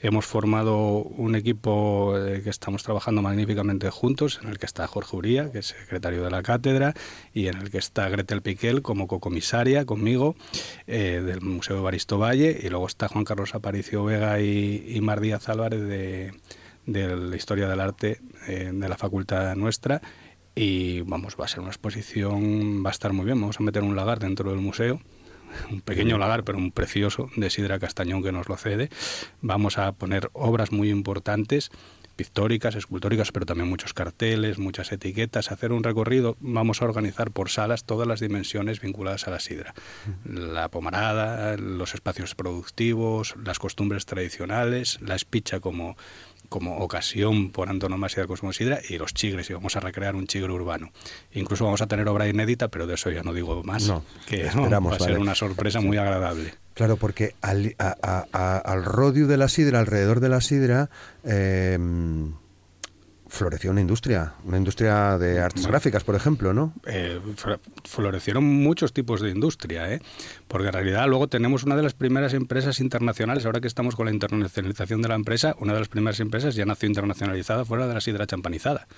Hemos 0.00 0.26
formado 0.26 0.78
un 1.02 1.34
equipo 1.34 2.16
eh, 2.16 2.40
que 2.42 2.50
estamos 2.50 2.84
trabajando 2.84 3.20
magníficamente 3.20 3.90
juntos, 3.90 4.38
en 4.42 4.50
el 4.50 4.58
que 4.58 4.66
está 4.66 4.86
Jorge 4.86 5.16
Uría, 5.16 5.50
que 5.50 5.58
es 5.58 5.66
secretario 5.66 6.22
de 6.22 6.30
la 6.30 6.42
cátedra, 6.42 6.94
y 7.34 7.48
en 7.48 7.56
el 7.56 7.70
que 7.70 7.78
está 7.78 8.08
Gretel 8.08 8.40
Piquel 8.40 8.82
como 8.82 9.08
cocomisaria 9.08 9.86
conmigo 9.86 10.36
eh, 10.86 11.20
del 11.24 11.40
Museo 11.40 11.82
Baristo 11.82 12.16
Valle, 12.16 12.60
y 12.62 12.68
luego 12.68 12.86
está 12.86 13.08
Juan 13.08 13.24
Carlos 13.24 13.56
Aparicio 13.56 14.04
Vega 14.04 14.40
y, 14.40 15.00
Mar 15.02 15.20
Díaz 15.20 15.48
Álvarez 15.48 15.80
de, 15.80 16.32
la 16.86 17.36
Historia 17.36 17.66
del 17.66 17.80
Arte 17.80 18.20
eh, 18.46 18.70
de 18.72 18.88
la 18.88 18.96
facultad 18.96 19.56
nuestra. 19.56 20.00
Y 20.54 21.00
vamos, 21.02 21.36
va 21.40 21.44
a 21.44 21.48
ser 21.48 21.60
una 21.60 21.70
exposición, 21.70 22.84
va 22.84 22.90
a 22.90 22.92
estar 22.92 23.12
muy 23.12 23.24
bien. 23.24 23.40
Vamos 23.40 23.60
a 23.60 23.62
meter 23.62 23.82
un 23.82 23.94
lagar 23.96 24.18
dentro 24.18 24.50
del 24.50 24.60
museo 24.60 25.00
un 25.70 25.80
pequeño 25.80 26.18
lagar, 26.18 26.44
pero 26.44 26.58
un 26.58 26.72
precioso 26.72 27.30
de 27.36 27.50
Sidra 27.50 27.78
Castañón 27.78 28.22
que 28.22 28.32
nos 28.32 28.48
lo 28.48 28.56
cede. 28.56 28.90
Vamos 29.40 29.78
a 29.78 29.92
poner 29.92 30.30
obras 30.32 30.72
muy 30.72 30.90
importantes 30.90 31.70
pictóricas, 32.18 32.74
escultóricas, 32.74 33.30
pero 33.30 33.46
también 33.46 33.68
muchos 33.68 33.94
carteles, 33.94 34.58
muchas 34.58 34.90
etiquetas. 34.90 35.52
Hacer 35.52 35.70
un 35.70 35.84
recorrido, 35.84 36.36
vamos 36.40 36.82
a 36.82 36.84
organizar 36.84 37.30
por 37.30 37.48
salas 37.48 37.84
todas 37.84 38.08
las 38.08 38.18
dimensiones 38.18 38.80
vinculadas 38.80 39.28
a 39.28 39.30
la 39.30 39.38
sidra. 39.38 39.72
La 40.24 40.68
pomarada, 40.68 41.56
los 41.56 41.94
espacios 41.94 42.34
productivos, 42.34 43.36
las 43.44 43.60
costumbres 43.60 44.04
tradicionales, 44.04 45.00
la 45.00 45.14
espicha 45.14 45.60
como 45.60 45.96
como 46.48 46.78
ocasión 46.78 47.50
por 47.50 47.68
antonomasia 47.68 48.22
del 48.22 48.28
consumo 48.28 48.50
de 48.50 48.58
sidra 48.58 48.80
y 48.88 48.98
los 48.98 49.14
chigres 49.14 49.48
y 49.50 49.52
vamos 49.52 49.76
a 49.76 49.80
recrear 49.80 50.16
un 50.16 50.26
chigre 50.26 50.52
urbano. 50.52 50.90
Incluso 51.32 51.64
vamos 51.64 51.82
a 51.82 51.86
tener 51.86 52.08
obra 52.08 52.28
inédita, 52.28 52.68
pero 52.68 52.86
de 52.86 52.94
eso 52.94 53.10
ya 53.10 53.22
no 53.22 53.32
digo 53.32 53.62
más, 53.64 53.92
que 54.26 54.46
esperamos, 54.46 54.92
va 54.92 54.96
a 54.96 55.00
ser 55.00 55.18
una 55.18 55.34
sorpresa 55.34 55.80
muy 55.80 55.96
agradable. 55.96 56.54
Claro, 56.74 56.96
porque 56.96 57.34
al, 57.40 57.74
al 57.78 58.84
rodio 58.84 59.26
de 59.26 59.36
la 59.36 59.48
sidra, 59.48 59.80
alrededor 59.80 60.20
de 60.20 60.28
la 60.28 60.40
sidra, 60.40 60.90
eh, 61.24 61.76
floreció 63.38 63.70
una 63.70 63.80
industria, 63.80 64.34
una 64.44 64.58
industria 64.58 65.16
de 65.16 65.40
artes 65.40 65.66
gráficas, 65.66 66.02
por 66.02 66.16
ejemplo, 66.16 66.52
¿no? 66.52 66.72
Eh, 66.86 67.20
florecieron 67.84 68.42
muchos 68.44 68.92
tipos 68.92 69.20
de 69.20 69.30
industria, 69.30 69.92
¿eh? 69.92 70.02
porque 70.48 70.66
en 70.66 70.72
realidad 70.72 71.06
luego 71.06 71.28
tenemos 71.28 71.62
una 71.62 71.76
de 71.76 71.82
las 71.82 71.94
primeras 71.94 72.34
empresas 72.34 72.80
internacionales, 72.80 73.46
ahora 73.46 73.60
que 73.60 73.68
estamos 73.68 73.94
con 73.94 74.06
la 74.06 74.12
internacionalización 74.12 75.02
de 75.02 75.08
la 75.08 75.14
empresa, 75.14 75.54
una 75.60 75.72
de 75.72 75.78
las 75.78 75.88
primeras 75.88 76.18
empresas 76.18 76.56
ya 76.56 76.66
nació 76.66 76.88
internacionalizada 76.88 77.64
fuera 77.64 77.86
de 77.86 77.94
la 77.94 78.00
sidra 78.00 78.26
champanizada. 78.26 78.88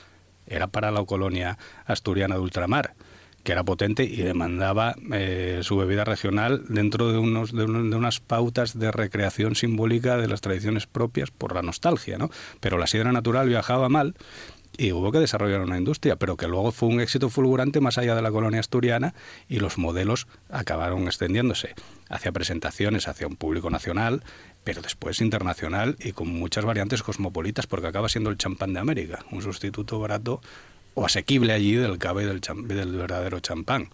Era 0.47 0.66
para 0.68 0.90
la 0.90 1.04
colonia 1.04 1.59
asturiana 1.85 2.37
de 2.37 2.40
ultramar 2.40 2.94
que 3.42 3.52
era 3.52 3.64
potente 3.64 4.04
y 4.04 4.18
demandaba 4.18 4.94
eh, 5.12 5.61
su 5.62 5.76
bebida 5.76 6.04
regional 6.04 6.64
dentro 6.68 7.12
de, 7.12 7.18
unos, 7.18 7.52
de, 7.52 7.64
unas 7.64 8.20
pautas 8.20 8.78
de 8.78 8.92
recreación 8.92 9.54
simbólica 9.54 10.16
de 10.16 10.28
las 10.28 10.40
tradiciones 10.40 10.87
propias 10.87 11.30
por 11.30 11.54
la 11.54 11.62
nostalgia, 11.62 12.18
¿no? 12.18 12.30
Pero 12.61 12.78
la 12.78 12.87
sidra 12.87 13.12
natural 13.12 13.49
viajaba 13.49 13.88
mal 13.88 14.14
y 14.76 14.92
hubo 14.92 15.11
que 15.12 15.18
desarrollar 15.18 15.61
una 15.62 15.78
industria, 15.78 16.16
pero 16.16 16.37
que 16.37 16.49
luego 16.49 16.73
fue 16.73 16.88
un 16.88 17.00
éxito 17.00 17.28
fulgurante 17.28 17.80
más 17.80 17.99
allá 17.99 18.14
de 18.14 18.23
la 18.23 18.30
colonia 18.30 18.61
asturiana 18.61 19.14
y 19.49 19.59
los 19.59 19.78
modelos 19.78 20.26
acabaron 20.49 21.04
extendiéndose 21.04 21.75
hacia 22.09 22.32
presentaciones, 22.32 23.09
hacia 23.09 23.26
un 23.26 23.37
público 23.37 23.68
nacional, 23.70 24.23
pero 24.64 24.80
después 24.80 25.20
internacional 25.20 25.97
y 25.99 26.12
con 26.12 26.28
muchas 26.28 26.64
variantes 26.64 27.02
cosmopolitas, 27.02 27.66
porque 27.66 27.88
acaba 27.88 28.09
siendo 28.09 28.30
el 28.30 28.38
champán 28.38 28.73
de 28.73 28.80
América, 28.80 29.25
un 29.30 29.42
sustituto 29.42 29.99
barato 29.99 30.40
o 30.94 31.06
asequible 31.06 31.52
allí 31.52 31.75
del 31.75 31.99
cava 31.99 32.23
y 32.23 32.26
del, 32.26 32.40
del 32.40 32.97
verdadero 32.97 33.40
champán. 33.40 33.90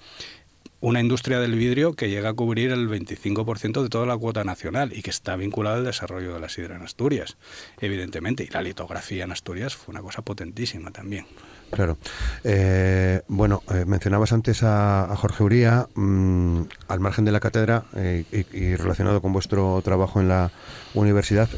Una 0.80 1.00
industria 1.00 1.40
del 1.40 1.54
vidrio 1.54 1.94
que 1.94 2.10
llega 2.10 2.28
a 2.28 2.34
cubrir 2.34 2.70
el 2.70 2.88
25% 2.88 3.82
de 3.82 3.88
toda 3.88 4.04
la 4.04 4.16
cuota 4.16 4.44
nacional 4.44 4.92
y 4.94 5.00
que 5.00 5.10
está 5.10 5.34
vinculada 5.34 5.76
al 5.78 5.84
desarrollo 5.84 6.34
de 6.34 6.40
la 6.40 6.50
sidra 6.50 6.76
en 6.76 6.82
Asturias, 6.82 7.38
evidentemente. 7.80 8.44
Y 8.44 8.48
la 8.48 8.60
litografía 8.60 9.24
en 9.24 9.32
Asturias 9.32 9.74
fue 9.74 9.92
una 9.92 10.02
cosa 10.02 10.20
potentísima 10.20 10.90
también. 10.90 11.26
Claro. 11.70 11.96
Eh, 12.44 13.22
bueno, 13.26 13.62
eh, 13.74 13.84
mencionabas 13.86 14.32
antes 14.32 14.62
a, 14.62 15.12
Jorge 15.16 15.42
Uría, 15.42 15.88
mm, 15.94 16.62
al 16.88 17.00
margen 17.00 17.24
de 17.24 17.32
la 17.32 17.40
cátedra 17.40 17.84
eh, 17.96 18.24
y, 18.52 18.76
relacionado 18.76 19.20
con 19.22 19.32
vuestro 19.32 19.80
trabajo 19.82 20.20
en 20.20 20.28
la 20.28 20.52
universidad. 20.94 21.48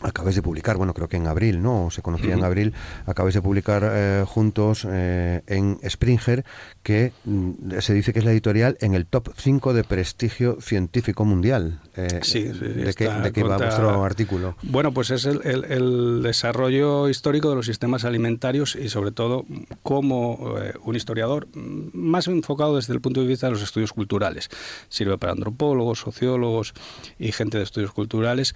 Acabáis 0.00 0.36
de 0.36 0.42
publicar, 0.42 0.76
bueno, 0.76 0.94
creo 0.94 1.08
que 1.08 1.16
en 1.16 1.26
abril, 1.26 1.60
¿no? 1.60 1.90
Se 1.90 2.02
conocía 2.02 2.34
en 2.34 2.44
abril, 2.44 2.72
acabáis 3.06 3.34
de 3.34 3.42
publicar 3.42 3.82
eh, 3.84 4.24
juntos 4.24 4.86
eh, 4.88 5.42
en 5.48 5.78
Springer, 5.88 6.44
que 6.84 7.12
mm, 7.24 7.78
se 7.80 7.94
dice 7.94 8.12
que 8.12 8.20
es 8.20 8.24
la 8.24 8.30
editorial 8.30 8.78
en 8.80 8.94
el 8.94 9.06
top 9.06 9.30
5 9.36 9.74
de 9.74 9.82
prestigio 9.82 10.60
científico 10.60 11.24
mundial. 11.24 11.80
Eh, 11.96 12.20
sí, 12.22 12.44
¿De 12.44 12.94
qué, 12.94 13.08
de 13.08 13.42
va 13.42 13.56
vuestro 13.56 14.04
artículo? 14.04 14.54
Bueno, 14.62 14.92
pues 14.92 15.10
es 15.10 15.24
el, 15.24 15.42
el, 15.44 16.22
desarrollo 16.22 17.08
histórico 17.08 17.50
de 17.50 17.56
los 17.56 17.66
sistemas 17.66 18.04
alimentarios 18.04 18.76
y 18.76 18.88
sobre 18.90 19.10
todo 19.10 19.46
como 19.82 20.54
un 20.84 20.94
historiador 20.94 21.48
mm, 21.52 21.88
más 21.92 22.28
enfocado 22.28 22.76
desde 22.76 22.92
el 22.92 23.00
punto 23.00 23.20
de 23.20 23.26
vista 23.26 23.48
de 23.48 23.54
los 23.54 23.62
estudios 23.62 23.92
culturales. 23.92 24.48
Sirve 24.88 25.18
para 25.18 25.32
antropólogos, 25.32 25.98
sociólogos 25.98 26.72
y 27.18 27.32
gente 27.32 27.58
de 27.58 27.64
estudios 27.64 27.90
culturales 27.90 28.54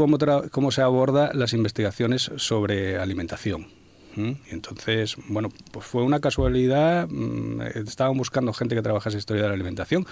cómo, 0.00 0.18
cómo 0.50 0.70
se 0.70 0.80
aborda 0.80 1.30
las 1.34 1.52
investigaciones 1.52 2.30
sobre 2.36 2.96
alimentación. 2.96 3.66
entonces, 4.50 5.16
bueno, 5.28 5.50
pues 5.72 5.84
fue 5.84 6.02
una 6.02 6.20
casualidad. 6.20 7.06
Mm, 7.08 7.60
estaban 7.74 8.16
buscando 8.16 8.52
gente 8.54 8.74
que 8.74 8.82
trabajase 8.82 9.18
historia 9.18 9.42
de 9.42 9.48
la 9.48 9.54
alimentación. 9.54 10.06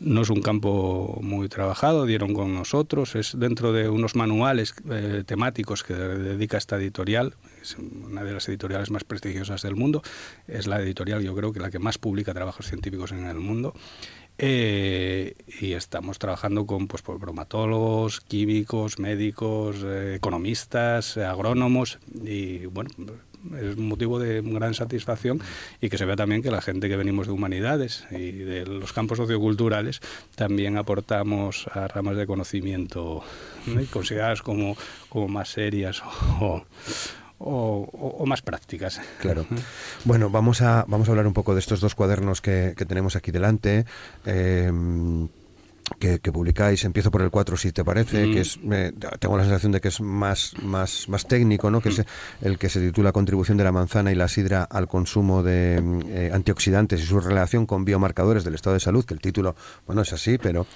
No 0.00 0.22
es 0.22 0.30
un 0.30 0.42
campo 0.42 1.18
muy 1.22 1.48
trabajado, 1.48 2.04
dieron 2.04 2.34
con 2.34 2.52
nosotros. 2.52 3.14
Es 3.14 3.38
dentro 3.38 3.72
de 3.72 3.88
unos 3.88 4.16
manuales 4.16 4.74
eh, 4.90 5.22
temáticos 5.24 5.84
que 5.84 5.94
dedica 5.94 6.58
esta 6.58 6.76
editorial. 6.76 7.34
Es 7.62 7.76
una 7.78 8.24
de 8.24 8.32
las 8.32 8.48
editoriales 8.48 8.90
más 8.90 9.04
prestigiosas 9.04 9.62
del 9.62 9.76
mundo. 9.76 10.02
Es 10.48 10.66
la 10.66 10.80
editorial, 10.80 11.22
yo 11.22 11.34
creo 11.34 11.52
que 11.52 11.60
la 11.60 11.70
que 11.70 11.78
más 11.78 11.96
publica 11.96 12.34
trabajos 12.34 12.66
científicos 12.66 13.12
en 13.12 13.24
el 13.24 13.38
mundo. 13.38 13.72
Eh, 14.40 15.34
y 15.60 15.72
estamos 15.72 16.20
trabajando 16.20 16.64
con 16.64 16.86
pues, 16.86 17.02
bromatólogos, 17.02 18.20
químicos, 18.20 19.00
médicos, 19.00 19.82
eh, 19.84 20.14
economistas, 20.16 21.16
agrónomos. 21.16 21.98
Y 22.24 22.66
bueno, 22.66 22.90
es 23.60 23.76
motivo 23.76 24.18
de 24.18 24.40
gran 24.42 24.74
satisfacción 24.74 25.40
y 25.80 25.88
que 25.88 25.98
se 25.98 26.04
vea 26.04 26.16
también 26.16 26.42
que 26.42 26.50
la 26.50 26.60
gente 26.60 26.88
que 26.88 26.96
venimos 26.96 27.26
de 27.26 27.32
humanidades 27.32 28.04
y 28.10 28.32
de 28.32 28.66
los 28.66 28.92
campos 28.92 29.18
socioculturales 29.18 30.00
también 30.34 30.76
aportamos 30.76 31.66
a 31.72 31.88
ramas 31.88 32.16
de 32.16 32.26
conocimiento 32.26 33.22
consideradas 33.90 34.42
como, 34.42 34.76
como 35.08 35.28
más 35.28 35.50
serias 35.50 36.02
o, 36.40 36.64
más 38.26 38.42
prácticas. 38.42 39.00
Claro. 39.20 39.46
Bueno, 40.04 40.30
vamos 40.30 40.60
a, 40.62 40.84
vamos 40.88 41.08
a 41.08 41.12
hablar 41.12 41.26
un 41.26 41.32
poco 41.32 41.54
de 41.54 41.60
estos 41.60 41.80
dos 41.80 41.94
cuadernos 41.94 42.40
que, 42.40 42.74
que 42.76 42.84
tenemos 42.84 43.16
aquí 43.16 43.30
delante. 43.30 43.84
Eh, 44.26 44.70
que, 45.98 46.18
publicáis, 46.32 46.84
empiezo 46.84 47.10
por 47.10 47.22
el 47.22 47.30
4 47.30 47.56
si 47.56 47.72
te 47.72 47.84
parece, 47.84 48.30
que 48.30 48.40
es, 48.40 48.58
tengo 49.18 49.36
la 49.36 49.44
sensación 49.44 49.72
de 49.72 49.80
que 49.80 49.88
es 49.88 50.00
más, 50.00 50.54
más, 50.62 51.08
más 51.08 51.26
técnico, 51.26 51.70
¿no? 51.70 51.80
que 51.80 51.90
es 51.90 52.04
el 52.42 52.58
que 52.58 52.68
se 52.68 52.80
titula 52.80 53.12
Contribución 53.12 53.56
de 53.56 53.64
la 53.64 53.72
manzana 53.72 54.12
y 54.12 54.14
la 54.14 54.28
sidra 54.28 54.64
al 54.64 54.88
consumo 54.88 55.42
de 55.42 55.82
eh, 56.08 56.30
antioxidantes 56.32 57.00
y 57.00 57.06
su 57.06 57.20
relación 57.20 57.66
con 57.66 57.84
biomarcadores 57.84 58.44
del 58.44 58.54
estado 58.54 58.74
de 58.74 58.80
salud, 58.80 59.04
que 59.04 59.14
el 59.14 59.20
título, 59.20 59.56
bueno, 59.86 60.02
es 60.02 60.12
así, 60.12 60.38
pero 60.38 60.66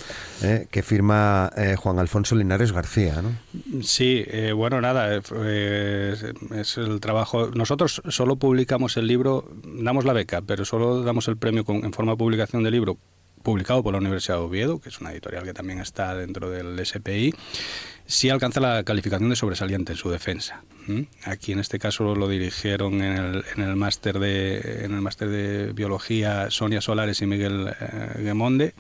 eh, 0.43 0.67
que 0.71 0.83
firma 0.83 1.51
eh, 1.57 1.77
Juan 1.77 1.99
Alfonso 1.99 2.35
Linares 2.35 2.73
García. 2.73 3.23
¿no? 3.23 3.83
Sí, 3.83 4.25
bueno, 4.55 4.81
nada, 4.81 5.17
es 5.17 6.79
el 6.79 7.01
trabajo. 7.01 7.51
Nosotros 7.55 8.03
solo 8.09 8.37
publicamos 8.37 8.97
el 8.97 9.07
libro, 9.07 9.49
damos 9.65 10.05
la 10.05 10.13
beca, 10.13 10.43
pero 10.43 10.65
solo 10.65 11.03
damos 11.03 11.29
el 11.29 11.37
premio 11.37 11.65
en 11.69 11.93
forma 11.93 12.13
de 12.13 12.19
publicación 12.19 12.63
del 12.63 12.73
libro 12.73 12.99
publicado 13.43 13.83
por 13.83 13.93
la 13.93 13.99
Universidad 13.99 14.37
de 14.37 14.45
Oviedo, 14.45 14.81
que 14.81 14.89
es 14.89 15.01
una 15.01 15.13
editorial 15.13 15.45
que 15.45 15.55
también 15.55 15.81
está 15.81 16.15
dentro 16.15 16.51
del 16.51 16.85
SPI, 16.85 17.35
sí 18.07 18.31
alcanza 18.31 18.61
la 18.61 18.83
calificación 18.85 19.31
de 19.31 19.37
sobresaliente 19.37 19.93
en 19.93 19.99
su 19.99 20.11
defensa. 20.11 20.63
Aquí 21.25 21.53
en 21.53 21.61
este 21.61 21.79
caso 21.79 22.15
lo 22.17 22.29
dirigieron 22.29 23.03
en 23.03 23.17
el, 23.17 23.45
en 23.57 23.63
el 23.63 23.77
máster 23.77 24.19
de 24.19 24.85
en 24.85 24.93
el 24.93 25.01
máster 25.01 25.29
de 25.29 25.73
biología 25.73 26.51
Sonia 26.51 26.81
Solares 26.81 27.23
y 27.23 27.27
Miguel 27.27 27.69
eh, 27.69 28.21
Gemonde. 28.23 28.75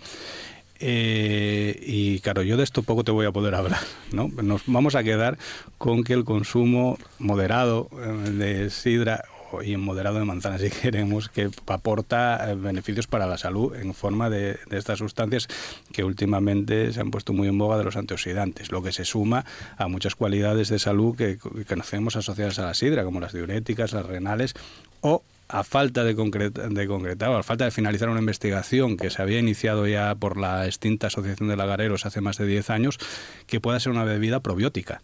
Eh, 0.85 1.78
y 1.81 2.19
claro, 2.19 2.42
yo 2.42 2.57
de 2.57 2.64
esto 2.64 2.83
poco 2.83 3.04
te 3.04 3.12
voy 3.12 3.25
a 3.25 3.31
poder 3.31 3.54
hablar. 3.54 3.81
¿no? 4.11 4.28
Nos 4.42 4.62
vamos 4.66 4.97
a 4.97 5.04
quedar 5.04 5.38
con 5.78 6.02
que 6.02 6.12
el 6.12 6.25
consumo 6.25 6.99
moderado 7.21 7.88
eh, 7.92 8.31
de 8.31 8.71
sidra 8.71 9.25
y 9.61 9.75
en 9.75 9.81
moderado 9.81 10.19
de 10.19 10.25
manzana 10.25 10.59
si 10.59 10.71
queremos, 10.71 11.29
que 11.29 11.51
aporta 11.67 12.51
eh, 12.51 12.55
beneficios 12.55 13.07
para 13.07 13.27
la 13.27 13.37
salud 13.37 13.75
en 13.75 13.93
forma 13.95 14.31
de, 14.31 14.59
estas 14.71 14.99
sustancias 14.99 15.49
que 15.93 16.05
últimamente 16.05 16.93
se 16.93 17.01
han 17.01 17.11
puesto 17.11 17.33
muy 17.33 17.49
en 17.49 17.59
boga 17.59 17.77
de 17.77 17.85
los 17.85 17.97
antioxidantes, 17.97 18.73
lo 18.73 18.83
que 18.83 18.93
se 18.93 19.05
suma 19.05 19.45
a 19.77 19.89
muchas 19.89 20.15
cualidades 20.15 20.69
de 20.69 20.79
salud 20.79 21.17
que, 21.17 21.39
conocemos 21.69 22.17
asociadas 22.17 22.59
a 22.59 22.63
la 22.63 22.75
sidra, 22.75 23.05
como 23.05 23.21
las 23.21 23.33
diuréticas, 23.33 23.93
las 23.93 24.07
renales 24.07 24.55
o 25.01 25.23
a 25.49 25.65
falta 25.65 26.03
de, 26.03 26.15
de 26.15 26.87
concretar 26.87 27.31
a 27.31 27.43
falta 27.43 27.65
de 27.67 27.71
finalizar 27.71 28.09
una 28.09 28.21
investigación 28.21 28.97
que 28.97 29.11
se 29.11 29.21
había 29.21 29.39
iniciado 29.39 29.87
ya 29.87 30.15
por 30.15 30.39
la 30.39 30.65
extinta 30.67 31.09
Asociación 31.09 31.49
de 31.49 31.57
Lagareros 31.57 32.07
hace 32.07 32.23
más 32.23 32.39
de 32.39 32.47
10 32.47 32.71
años, 32.71 32.99
que 33.47 33.61
pueda 33.61 33.79
ser 33.79 33.93
una 33.93 34.05
bebida 34.05 34.41
probiótica. 34.41 35.03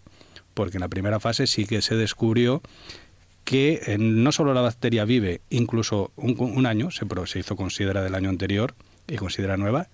Porque 0.54 0.78
en 0.78 0.80
la 0.80 0.88
primera 0.88 1.20
fase 1.20 1.46
sí 1.46 1.66
que 1.66 1.82
se 1.82 1.96
descubrió 1.96 2.62
que 3.48 3.80
eh, 3.86 3.96
no 3.96 4.30
solo 4.30 4.52
la 4.52 4.60
bacteria 4.60 5.06
vive 5.06 5.40
incluso 5.48 6.12
un, 6.16 6.66
año, 6.66 6.90
se, 6.90 7.06
se, 7.24 7.38
hizo 7.38 7.56
considera 7.56 8.02
del 8.02 8.14
año 8.14 8.28
anterior 8.28 8.74
y 9.06 9.16
considera 9.16 9.56
nueva, 9.56 9.88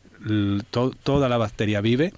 toda 1.04 1.28
la 1.28 1.36
bacteria 1.36 1.80
vive 1.80 2.12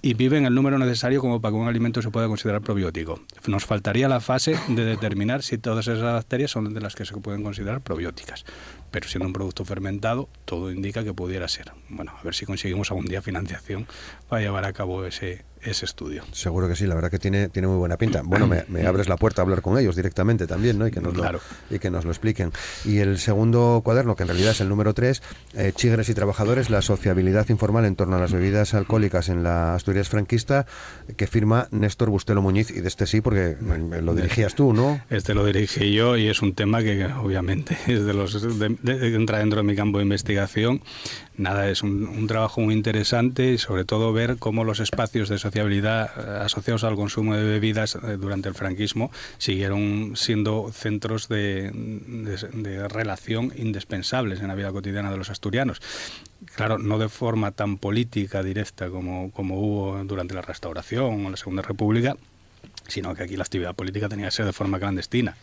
y 0.00 0.14
viven 0.14 0.46
el 0.46 0.54
número 0.54 0.78
necesario 0.78 1.20
como 1.20 1.42
para 1.42 1.52
que 1.52 1.58
un 1.58 1.68
alimento 1.68 2.00
se 2.00 2.08
pueda 2.08 2.26
considerar 2.26 2.62
probiótico. 2.62 3.20
Nos 3.46 3.66
faltaría 3.66 4.08
la 4.08 4.20
fase 4.20 4.58
de 4.68 4.86
determinar 4.86 5.42
si 5.42 5.58
todas 5.58 5.88
esas 5.88 6.02
bacterias 6.02 6.50
son 6.50 6.72
de 6.72 6.80
las 6.80 6.94
que 6.94 7.04
se 7.04 7.14
pueden 7.18 7.42
considerar 7.42 7.82
probióticas. 7.82 8.46
Pero 8.90 9.06
siendo 9.10 9.26
un 9.26 9.34
producto 9.34 9.66
fermentado, 9.66 10.30
todo 10.46 10.72
indica 10.72 11.04
que 11.04 11.12
pudiera 11.12 11.48
ser. 11.48 11.72
Bueno, 11.90 12.14
a 12.18 12.22
ver 12.22 12.34
si 12.34 12.46
conseguimos 12.46 12.90
algún 12.90 13.04
día 13.04 13.20
financiación 13.20 13.86
para 14.26 14.40
llevar 14.40 14.64
a 14.64 14.72
cabo 14.72 15.04
ese, 15.04 15.44
ese 15.64 15.84
estudio. 15.84 16.24
Seguro 16.32 16.68
que 16.68 16.76
sí, 16.76 16.86
la 16.86 16.94
verdad 16.94 17.10
que 17.10 17.18
tiene, 17.18 17.48
tiene 17.48 17.68
muy 17.68 17.76
buena 17.76 17.96
pinta. 17.96 18.22
Bueno, 18.24 18.46
me, 18.46 18.64
abres 18.86 19.08
la 19.08 19.16
puerta 19.16 19.42
a 19.42 19.44
hablar 19.44 19.62
con 19.62 19.78
ellos 19.78 19.96
directamente 19.96 20.46
también, 20.46 20.78
¿no? 20.78 20.86
Y 20.86 20.90
que 20.90 21.00
nos, 21.00 21.14
lo, 21.14 21.40
y 21.70 21.78
que 21.78 21.90
nos 21.90 22.04
lo 22.04 22.10
expliquen. 22.10 22.52
Y 22.84 22.98
el 22.98 23.18
segundo 23.18 23.80
cuaderno, 23.84 24.16
que 24.16 24.22
en 24.22 24.28
realidad 24.28 24.52
es 24.52 24.60
el 24.60 24.68
número 24.68 24.94
3, 24.94 25.22
eh, 25.54 25.72
Chigres 25.74 26.08
y 26.08 26.14
Trabajadores, 26.14 26.70
la 26.70 26.82
sociabilidad 26.82 27.48
informal 27.48 27.84
en 27.84 27.96
torno 27.96 28.16
a 28.16 28.20
las 28.20 28.32
bebidas 28.32 28.74
alcohólicas 28.74 29.28
en 29.28 29.42
la 29.42 29.74
Asturias 29.74 30.08
franquista, 30.08 30.66
que 31.16 31.26
firma 31.26 31.68
Néstor 31.70 32.10
Bustelo 32.10 32.42
Muñiz, 32.42 32.70
y 32.70 32.80
de 32.80 32.88
este 32.88 33.06
sí, 33.06 33.20
porque 33.20 33.56
lo 33.60 34.14
dirigías 34.14 34.54
tú, 34.54 34.72
¿no? 34.72 35.00
Este 35.10 35.34
lo 35.34 35.44
dirigí 35.44 35.92
yo 35.92 36.16
y 36.16 36.28
es 36.28 36.42
un 36.42 36.54
tema 36.54 36.82
que 36.82 37.04
obviamente 37.06 37.76
es 37.86 38.04
de 38.04 38.14
los 38.14 38.42
entra 38.44 39.38
dentro 39.38 39.58
de 39.58 39.62
mi 39.62 39.76
campo 39.76 39.98
de 39.98 40.04
investigación 40.04 40.82
nada, 41.36 41.68
es 41.68 41.82
un, 41.82 42.26
trabajo 42.26 42.60
muy 42.60 42.74
interesante 42.74 43.52
y 43.52 43.58
sobre 43.58 43.84
todo 43.84 44.12
ver 44.12 44.36
cómo 44.38 44.64
los 44.64 44.80
espacios 44.80 45.28
de 45.28 45.38
sociabilidad 45.38 45.51
eh, 45.54 46.40
asociados 46.40 46.84
al 46.84 46.96
consumo 46.96 47.34
de 47.36 47.44
bebidas 47.44 47.96
eh, 47.96 48.16
durante 48.18 48.48
el 48.48 48.54
franquismo 48.54 49.10
siguieron 49.38 50.12
siendo 50.16 50.70
centros 50.72 51.28
de, 51.28 51.70
relación 52.90 53.52
indispensables 53.56 54.40
en 54.40 54.48
la 54.48 54.54
vida 54.54 54.72
cotidiana 54.72 55.10
de 55.10 55.16
los 55.16 55.30
asturianos. 55.30 55.80
Claro, 56.54 56.78
no 56.78 56.98
de 56.98 57.08
forma 57.08 57.52
tan 57.52 57.78
política 57.78 58.42
directa 58.42 58.88
como, 58.88 59.30
como 59.32 59.60
hubo 59.60 60.04
durante 60.04 60.34
la 60.34 60.42
Restauración 60.42 61.26
o 61.26 61.30
la 61.30 61.36
Segunda 61.36 61.62
República, 61.62 62.16
sino 62.88 63.14
que 63.14 63.22
aquí 63.22 63.36
la 63.36 63.44
actividad 63.44 63.74
política 63.74 64.08
tenía 64.08 64.26
que 64.26 64.32
ser 64.32 64.46
de 64.46 64.52
forma 64.52 64.78
clandestina, 64.78 65.36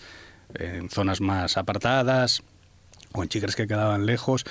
en 0.54 0.90
zonas 0.90 1.22
más 1.22 1.58
apartadas 1.58 2.44
o 3.14 3.24
en 3.24 3.30
chicas 3.30 3.56
que 3.56 3.68
quedaban 3.68 4.06
lejos, 4.06 4.46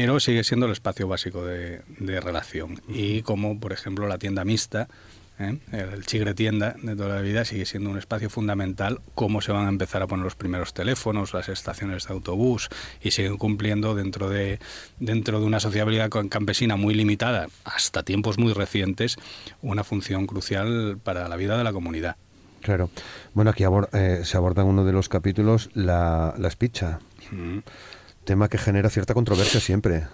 pero 0.00 0.20
sigue 0.20 0.44
siendo 0.44 0.66
el 0.66 0.72
espacio 0.72 1.08
básico 1.08 1.44
de, 1.44 1.82
relación. 2.20 2.80
Y 2.86 3.22
como, 3.22 3.58
por 3.58 3.72
ejemplo, 3.72 4.06
la 4.06 4.16
tienda 4.16 4.44
mixta, 4.44 4.86
¿eh? 5.40 5.58
el 5.72 6.06
chigre 6.06 6.34
tienda 6.34 6.76
de 6.80 6.94
toda 6.94 7.16
la 7.16 7.20
vida 7.20 7.44
sigue 7.44 7.66
siendo 7.66 7.90
un 7.90 7.98
espacio 7.98 8.30
fundamental, 8.30 9.00
cómo 9.16 9.40
se 9.40 9.50
van 9.50 9.66
a 9.66 9.68
empezar 9.68 10.00
a 10.02 10.06
poner 10.06 10.22
los 10.22 10.36
primeros 10.36 10.72
teléfonos, 10.72 11.34
las 11.34 11.48
estaciones 11.48 12.06
de 12.06 12.14
autobús, 12.14 12.68
y 13.02 13.10
siguen 13.10 13.38
cumpliendo 13.38 13.96
dentro 13.96 14.30
de, 14.30 14.60
dentro 15.00 15.40
de 15.40 15.46
una 15.46 15.58
sociabilidad 15.58 16.10
campesina 16.10 16.76
muy 16.76 16.94
limitada, 16.94 17.48
hasta 17.64 18.04
tiempos 18.04 18.38
muy 18.38 18.52
recientes, 18.52 19.16
una 19.62 19.82
función 19.82 20.28
crucial 20.28 20.98
para 21.02 21.26
la 21.26 21.34
vida 21.34 21.58
de 21.58 21.64
la 21.64 21.72
comunidad. 21.72 22.14
Claro. 22.62 22.88
Bueno, 23.34 23.50
aquí 23.50 23.64
eh, 23.92 24.20
se 24.22 24.36
aborda 24.36 24.62
en 24.62 24.68
uno 24.68 24.84
de 24.84 24.92
los 24.92 25.08
capítulos 25.08 25.70
la, 25.74 26.34
la 26.38 26.46
espicha 26.46 27.00
tema 28.28 28.50
que 28.50 28.58
genera 28.58 28.90
cierta 28.90 29.14
controversia 29.14 29.58
siempre. 29.58 30.06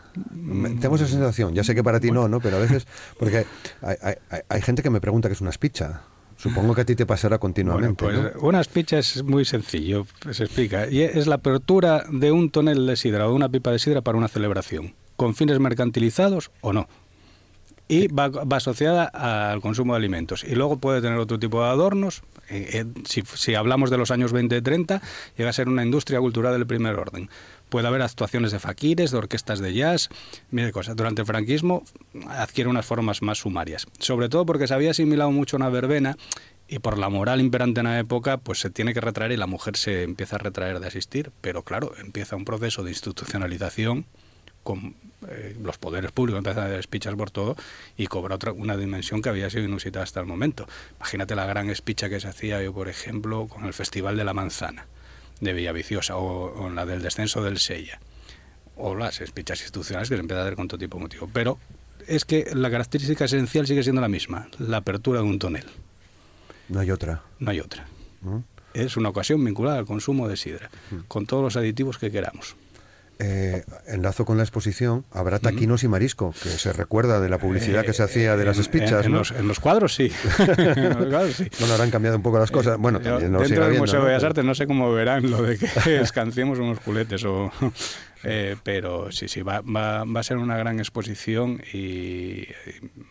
Tengo 0.80 0.94
esa 0.94 1.08
sensación, 1.08 1.52
ya 1.52 1.64
sé 1.64 1.74
que 1.74 1.82
para 1.82 1.98
ti 1.98 2.12
no, 2.12 2.28
¿no? 2.28 2.38
Pero 2.38 2.58
a 2.58 2.60
veces, 2.60 2.86
porque 3.18 3.44
hay, 3.82 4.62
gente 4.62 4.84
que 4.84 4.90
me 4.90 5.00
pregunta 5.00 5.28
qué 5.28 5.32
es 5.32 5.40
una 5.40 5.50
espicha. 5.50 6.02
Supongo 6.36 6.76
que 6.76 6.82
a 6.82 6.84
ti 6.84 6.94
te 6.94 7.06
pasará 7.06 7.38
continuamente. 7.38 8.04
pues 8.04 8.36
una 8.40 8.60
espicha 8.60 8.98
es 8.98 9.24
muy 9.24 9.44
sencillo, 9.44 10.06
se 10.30 10.44
explica. 10.44 10.88
Y 10.88 11.02
es 11.02 11.26
la 11.26 11.36
apertura 11.36 12.04
de 12.08 12.30
un 12.30 12.50
tonel 12.50 12.86
de 12.86 12.94
sidra 12.94 13.26
o 13.26 13.30
de 13.30 13.34
una 13.34 13.48
pipa 13.48 13.72
de 13.72 13.80
sidra 13.80 14.00
para 14.00 14.16
una 14.16 14.28
celebración, 14.28 14.94
con 15.16 15.34
fines 15.34 15.58
mercantilizados 15.58 16.52
o 16.60 16.72
no. 16.72 16.86
Y 17.86 18.08
va, 18.08 18.30
asociada 18.56 19.04
al 19.04 19.60
consumo 19.60 19.92
de 19.92 19.98
alimentos. 19.98 20.42
Y 20.44 20.54
luego 20.54 20.78
puede 20.78 21.02
tener 21.02 21.18
otro 21.18 21.38
tipo 21.38 21.62
de 21.62 21.68
adornos. 21.68 22.22
Eh, 22.48 22.68
eh, 22.72 22.84
si, 23.06 23.22
si 23.22 23.54
hablamos 23.54 23.90
de 23.90 23.98
los 23.98 24.10
años 24.10 24.32
20-30, 24.32 25.00
llega 25.36 25.50
a 25.50 25.52
ser 25.52 25.68
una 25.68 25.84
industria 25.84 26.18
cultural 26.20 26.54
del 26.54 26.66
primer 26.66 26.94
orden 26.94 27.28
puede 27.74 27.88
haber 27.88 28.02
actuaciones 28.02 28.52
de 28.52 28.60
faquires, 28.60 29.10
de 29.10 29.18
orquestas 29.18 29.58
de 29.58 29.74
jazz, 29.74 30.08
mire 30.52 30.70
cosas. 30.70 30.94
Durante 30.94 31.22
el 31.22 31.26
franquismo 31.26 31.82
adquiere 32.28 32.70
unas 32.70 32.86
formas 32.86 33.20
más 33.20 33.38
sumarias, 33.38 33.88
sobre 33.98 34.28
todo 34.28 34.46
porque 34.46 34.68
se 34.68 34.74
había 34.74 34.92
asimilado 34.92 35.32
mucho 35.32 35.56
una 35.56 35.70
verbena 35.70 36.16
y 36.68 36.78
por 36.78 36.98
la 36.98 37.08
moral 37.08 37.40
imperante 37.40 37.80
en 37.80 37.86
la 37.86 37.98
época, 37.98 38.36
pues 38.36 38.60
se 38.60 38.70
tiene 38.70 38.94
que 38.94 39.00
retraer 39.00 39.32
y 39.32 39.36
la 39.36 39.48
mujer 39.48 39.76
se 39.76 40.04
empieza 40.04 40.36
a 40.36 40.38
retraer 40.38 40.78
de 40.78 40.86
asistir, 40.86 41.32
pero 41.40 41.62
claro, 41.62 41.92
empieza 41.98 42.36
un 42.36 42.44
proceso 42.44 42.84
de 42.84 42.90
institucionalización 42.90 44.06
con 44.64 44.96
eh, 45.28 45.56
los 45.62 45.78
poderes 45.78 46.10
públicos 46.10 46.38
empiezan 46.38 46.64
a 46.64 46.68
dar 46.70 46.78
espichas 46.78 47.14
por 47.14 47.30
todo 47.30 47.56
y 47.96 48.08
cobra 48.08 48.34
otra 48.34 48.52
una 48.52 48.76
dimensión 48.76 49.22
que 49.22 49.28
había 49.28 49.48
sido 49.48 49.64
inusitada 49.64 50.02
hasta 50.02 50.20
el 50.20 50.26
momento. 50.26 50.66
Imagínate 50.96 51.36
la 51.36 51.46
gran 51.46 51.70
espicha 51.70 52.08
que 52.08 52.18
se 52.18 52.28
hacía 52.28 52.60
yo, 52.62 52.72
por 52.72 52.88
ejemplo, 52.88 53.46
con 53.46 53.64
el 53.64 53.72
Festival 53.72 54.16
de 54.16 54.24
la 54.24 54.34
Manzana 54.34 54.86
de 55.40 55.52
Villaviciosa 55.52 56.16
o, 56.16 56.66
en 56.66 56.74
la 56.74 56.86
del 56.86 57.02
descenso 57.02 57.42
del 57.42 57.58
Sella 57.58 58.00
o 58.76 58.94
las 58.94 59.20
espichas 59.20 59.60
institucionales 59.60 60.08
que 60.08 60.16
se 60.16 60.20
empieza 60.20 60.40
a 60.40 60.44
dar 60.44 60.56
con 60.56 60.66
todo 60.66 60.78
tipo 60.78 60.96
de 60.96 61.04
motivo. 61.04 61.30
Pero 61.32 61.58
es 62.08 62.24
que 62.24 62.50
la 62.54 62.70
característica 62.70 63.26
esencial 63.26 63.66
sigue 63.66 63.82
siendo 63.82 64.00
la 64.00 64.08
misma, 64.08 64.48
la 64.58 64.78
apertura 64.78 65.20
de 65.20 65.26
un 65.26 65.38
tonel. 65.38 65.66
No 66.68 66.80
hay 66.80 66.90
otra. 66.90 67.22
No 67.38 67.50
hay 67.50 67.60
otra. 67.60 67.86
Es 68.72 68.96
una 68.96 69.10
ocasión 69.10 69.44
vinculada 69.44 69.78
al 69.78 69.86
consumo 69.86 70.28
de 70.28 70.36
sidra, 70.36 70.70
mm. 70.90 71.00
con 71.06 71.26
todos 71.26 71.42
los 71.44 71.56
aditivos 71.56 71.98
que 71.98 72.10
queramos 72.10 72.56
eh, 73.18 73.64
enlazo 73.86 74.24
con 74.24 74.36
la 74.36 74.42
exposición, 74.42 75.04
habrá 75.12 75.38
taquinos 75.38 75.84
y 75.84 75.88
marisco, 75.88 76.34
que 76.42 76.48
se 76.48 76.72
recuerda 76.72 77.20
de 77.20 77.28
la 77.28 77.38
publicidad 77.38 77.84
que 77.84 77.92
se 77.92 78.02
hacía 78.02 78.36
de 78.36 78.44
las 78.44 78.58
espichas. 78.58 79.06
En, 79.06 79.12
los, 79.12 79.60
cuadros 79.60 79.94
sí. 79.94 80.10
Bueno, 81.60 81.74
habrán 81.74 81.90
cambiado 81.90 82.16
un 82.16 82.22
poco 82.22 82.38
las 82.38 82.50
cosas. 82.50 82.78
Bueno, 82.78 82.98
dentro 82.98 83.40
del 83.40 83.78
Museo 83.78 84.00
de 84.00 84.06
Bellas 84.06 84.24
Artes 84.24 84.44
no 84.44 84.54
sé 84.54 84.66
cómo 84.66 84.92
verán 84.92 85.30
lo 85.30 85.42
de 85.42 85.58
que 85.58 86.00
escanciemos 86.00 86.58
unos 86.58 86.80
culetes 86.80 87.24
o 87.24 87.50
eh, 88.24 88.56
pero 88.62 89.12
sí, 89.12 89.28
sí, 89.28 89.42
va, 89.42 89.60
va, 89.60 90.04
va, 90.04 90.20
a 90.20 90.22
ser 90.22 90.36
una 90.36 90.56
gran 90.56 90.78
exposición 90.78 91.62
y, 91.72 92.46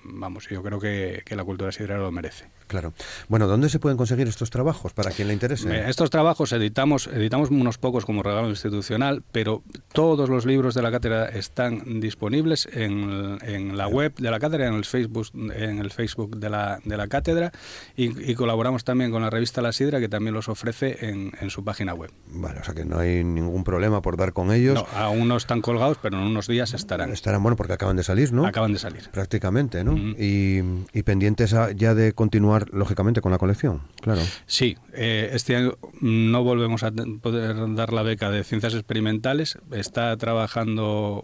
vamos, 0.04 0.47
yo 0.49 0.62
creo 0.63 0.80
que, 0.80 1.21
que, 1.26 1.36
la 1.36 1.43
cultura 1.43 1.71
sidrera 1.71 1.99
lo 1.99 2.12
merece. 2.12 2.45
Claro. 2.67 2.93
Bueno, 3.28 3.47
¿dónde 3.47 3.69
se 3.69 3.80
pueden 3.80 3.97
conseguir 3.97 4.28
estos 4.28 4.49
trabajos 4.49 4.93
para 4.93 5.12
quien 5.12 5.28
le 5.28 5.34
interese? 5.34 5.69
Eh, 5.69 5.89
estos 5.89 6.10
trabajos 6.10 6.52
editamos, 6.54 7.08
editamos 7.08 7.49
unos 7.52 7.78
pocos 7.78 8.06
como 8.06 8.23
regalo 8.23 8.49
institucional, 8.49 9.23
pero 9.32 9.63
todos 9.91 10.30
los 10.30 10.45
libros 10.45 10.73
de 10.73 10.82
la 10.82 10.91
cátedra 10.91 11.30
están 11.30 11.99
disponibles 11.99 12.67
en, 12.71 13.38
en 13.41 13.78
la 13.78 13.88
web 13.88 14.15
de 14.15 14.32
la 14.32 14.39
cátedra, 14.39 14.67
en 14.67 14.73
el 14.73 14.86
Facebook, 14.86 15.28
en 15.34 15.80
el 15.80 15.91
Facebook 15.91 16.38
de 16.38 16.49
la, 16.49 16.80
de 16.84 16.97
la 16.97 17.08
cátedra 17.08 17.52
y, 17.95 18.34
colaboramos 18.34 18.84
también 18.84 19.12
con 19.12 19.21
la 19.21 19.30
revista 19.30 19.62
La 19.62 19.71
Sidra 19.71 19.99
que 19.99 20.10
también 20.10 20.34
los 20.34 20.49
ofrece 20.49 21.08
en, 21.08 21.32
en, 21.39 21.49
su 21.49 21.63
página 21.63 21.93
web. 21.93 22.12
Vale, 22.28 22.60
o 22.60 22.63
sea 22.63 22.73
que 22.73 22.84
no 22.84 22.99
hay 22.99 23.23
ningún 23.23 23.63
problema 23.63 24.02
por 24.02 24.17
dar 24.17 24.34
con 24.34 24.52
ellos. 24.52 24.76
No, 24.76 24.88
aún 25.04 25.28
no 25.28 25.38
están 25.38 25.62
colgados, 25.62 25.98
pero 26.02 26.18
en 26.18 26.24
unos 26.24 26.48
días 26.48 26.74
estarán. 26.74 27.12
Estarán, 27.12 27.42
bueno, 27.44 27.56
porque 27.56 27.74
acaban 27.74 27.96
de 27.96 28.04
salir, 28.04 28.34
¿no? 28.34 28.46
Acaban 28.46 28.74
de 28.74 28.80
salir. 28.80 29.10
Prácticamente, 29.12 29.84
¿no? 29.84 29.96
y, 29.98 30.62
y, 30.94 31.04
pendientes 31.04 31.56
ya 31.76 31.94
de 31.94 32.13
continuar, 32.13 32.70
lógicamente, 32.72 33.22
con 33.22 33.32
la 33.32 33.38
colección, 33.38 33.82
claro. 34.02 34.22
Sí, 34.46 34.78
eh, 34.94 35.30
este 35.34 35.56
año 35.56 35.78
no 36.02 36.44
volvemos 36.44 36.84
a 36.84 36.92
poder 36.92 37.76
dar 37.76 37.94
la 37.94 38.04
beca 38.04 38.30
de 38.30 38.44
ciencias 38.44 38.74
experimentales. 38.74 39.58
Está 39.72 40.16
trabajando 40.18 41.24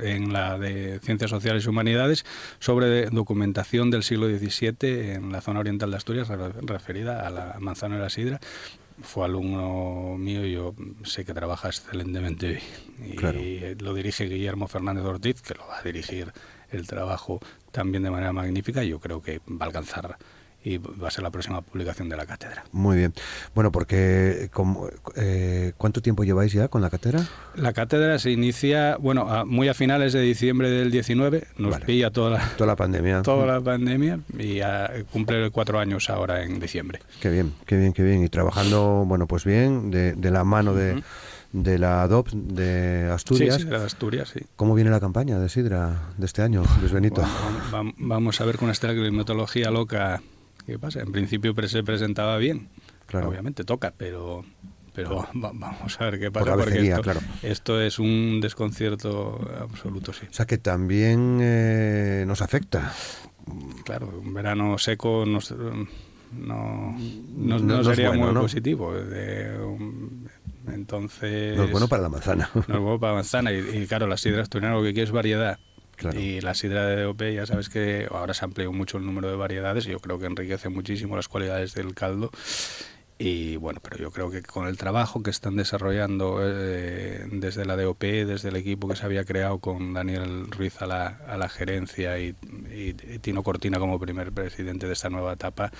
en 0.00 0.32
la 0.32 0.58
de 0.58 1.00
ciencias 1.00 1.30
sociales 1.30 1.64
y 1.64 1.68
humanidades 1.68 2.24
sobre 2.58 3.06
documentación 3.10 3.90
del 3.90 4.02
siglo 4.02 4.26
XVII 4.26 5.12
en 5.14 5.32
la 5.32 5.40
zona 5.40 5.60
oriental 5.60 5.90
de 5.90 5.96
Asturias, 5.96 6.28
referida 6.62 7.26
a 7.26 7.30
la 7.30 7.56
manzana 7.60 7.96
de 7.96 8.02
la 8.02 8.10
sidra 8.10 8.40
fue 9.02 9.24
alumno 9.24 10.16
mío 10.18 10.46
y 10.46 10.52
yo 10.52 10.74
sé 11.04 11.24
que 11.24 11.34
trabaja 11.34 11.68
excelentemente 11.68 12.60
y 13.04 13.82
lo 13.82 13.94
dirige 13.94 14.24
Guillermo 14.26 14.68
Fernández 14.68 15.04
Ortiz, 15.04 15.42
que 15.42 15.54
lo 15.54 15.66
va 15.66 15.78
a 15.78 15.82
dirigir 15.82 16.32
el 16.70 16.86
trabajo 16.86 17.40
también 17.70 18.02
de 18.02 18.10
manera 18.10 18.32
magnífica. 18.32 18.82
Y 18.84 18.88
yo 18.88 19.00
creo 19.00 19.22
que 19.22 19.40
va 19.48 19.64
a 19.64 19.64
alcanzar 19.66 20.18
y 20.64 20.78
va 20.78 21.08
a 21.08 21.10
ser 21.10 21.24
la 21.24 21.30
próxima 21.30 21.60
publicación 21.60 22.08
de 22.08 22.16
la 22.16 22.26
cátedra. 22.26 22.64
Muy 22.72 22.96
bien. 22.96 23.12
Bueno, 23.54 23.72
porque 23.72 24.50
eh, 25.16 25.72
¿cuánto 25.76 26.00
tiempo 26.00 26.24
lleváis 26.24 26.52
ya 26.52 26.68
con 26.68 26.82
la 26.82 26.90
cátedra? 26.90 27.26
La 27.56 27.72
cátedra 27.72 28.18
se 28.18 28.30
inicia, 28.30 28.96
bueno, 28.96 29.44
muy 29.46 29.68
a 29.68 29.74
finales 29.74 30.12
de 30.12 30.20
diciembre 30.20 30.70
del 30.70 30.90
19, 30.90 31.48
nos 31.58 31.80
pilla 31.80 32.10
toda 32.10 32.30
la, 32.30 32.48
toda 32.56 32.66
la 32.68 32.76
pandemia. 32.76 33.22
Toda 33.22 33.46
la 33.46 33.60
pandemia 33.60 34.20
y 34.38 34.60
cumple 35.10 35.50
cuatro 35.50 35.78
años 35.78 36.08
ahora 36.10 36.42
en 36.42 36.60
diciembre. 36.60 37.00
Qué 37.20 37.30
bien, 37.30 37.52
qué 37.66 37.76
bien, 37.76 37.92
qué 37.92 38.02
bien. 38.02 38.22
Y 38.22 38.28
trabajando, 38.28 39.04
bueno, 39.06 39.26
pues 39.26 39.44
bien, 39.44 39.90
de, 39.90 40.30
la 40.30 40.44
mano 40.44 40.74
de... 40.74 41.02
de 41.52 41.78
la 41.78 42.02
ADOP 42.02 42.30
de 42.30 43.10
Asturias. 43.12 43.56
Sí, 43.56 43.64
de 43.64 43.76
Asturias, 43.76 44.30
sí. 44.32 44.40
¿Cómo 44.56 44.74
viene 44.74 44.90
la 44.90 45.00
campaña 45.00 45.38
de 45.38 45.48
Sidra 45.48 46.12
de 46.16 46.24
este 46.24 46.42
año, 46.42 46.62
Luis 46.80 46.92
Benito? 46.92 47.22
vamos 47.98 48.40
a 48.40 48.44
ver 48.44 48.56
con 48.56 48.70
esta 48.70 48.88
climatología 48.88 49.70
loca 49.70 50.22
¿Qué 50.72 50.78
pasa? 50.78 51.00
En 51.00 51.12
principio 51.12 51.54
se 51.68 51.82
presentaba 51.82 52.38
bien. 52.38 52.70
Claro. 53.04 53.28
Obviamente 53.28 53.62
toca, 53.62 53.92
pero 53.94 54.42
pero 54.94 55.28
vamos 55.34 56.00
a 56.00 56.04
ver 56.04 56.18
qué 56.18 56.30
pasa 56.30 56.56
porque 56.56 56.88
esto, 56.88 57.02
claro. 57.02 57.20
esto, 57.42 57.80
es 57.80 57.98
un 57.98 58.40
desconcierto 58.40 59.40
absoluto 59.58 60.12
sí 60.12 60.26
o 60.30 60.32
sea 60.34 60.44
que 60.44 60.58
también 60.58 61.38
eh, 61.40 62.24
nos 62.26 62.42
afecta 62.42 62.92
Claro, 63.84 64.20
un 64.22 64.34
verano 64.34 64.76
seco 64.76 65.24
nos, 65.26 65.50
no, 65.52 66.96
no, 67.36 67.84
sería 67.84 68.12
muy 68.12 68.32
positivo. 68.32 68.94
entonces... 70.68 71.56
No 71.56 71.64
es 71.64 71.70
bueno 71.70 71.88
para 71.88 72.02
la 72.02 72.08
manzana. 72.08 72.48
No 72.54 72.60
es 72.60 72.80
bueno 72.80 73.00
para 73.00 73.12
la 73.12 73.16
manzana. 73.16 73.52
Y, 73.52 73.86
claro, 73.88 74.06
la 74.06 74.16
sidra 74.16 74.42
asturiana 74.42 74.76
lo 74.76 74.82
que 74.82 74.92
quiere 74.92 75.04
es 75.04 75.10
Y 76.14 76.40
la 76.40 76.54
sidra 76.54 76.86
de 76.86 77.02
DOP, 77.02 77.22
ya 77.34 77.46
sabes 77.46 77.68
que 77.68 78.08
ahora 78.10 78.34
se 78.34 78.44
amplió 78.44 78.72
mucho 78.72 78.98
el 78.98 79.06
número 79.06 79.28
de 79.28 79.36
variedades 79.36 79.86
y 79.86 79.90
yo 79.90 80.00
creo 80.00 80.18
que 80.18 80.26
enriquece 80.26 80.68
muchísimo 80.68 81.16
las 81.16 81.28
cualidades 81.28 81.74
del 81.74 81.94
caldo. 81.94 82.30
Y 83.18 83.56
bueno, 83.56 83.80
pero 83.80 83.98
yo 83.98 84.10
creo 84.10 84.30
que 84.30 84.42
con 84.42 84.66
el 84.66 84.76
trabajo 84.76 85.22
que 85.22 85.30
están 85.30 85.54
desarrollando 85.54 86.40
eh, 86.42 87.24
desde 87.30 87.64
la 87.64 87.76
DOP, 87.76 88.02
desde 88.02 88.48
el 88.48 88.56
equipo 88.56 88.88
que 88.88 88.96
se 88.96 89.04
había 89.04 89.24
creado 89.24 89.58
con 89.58 89.94
Daniel 89.94 90.50
Ruiz 90.50 90.82
a 90.82 90.86
la, 90.86 91.06
a 91.28 91.36
la 91.36 91.48
gerencia 91.48 92.18
y, 92.18 92.34
y, 92.74 92.94
Tino 93.20 93.44
Cortina 93.44 93.78
como 93.78 94.00
primer 94.00 94.32
presidente 94.32 94.88
de 94.88 94.94
esta 94.94 95.08
nueva 95.08 95.34
etapa, 95.34 95.70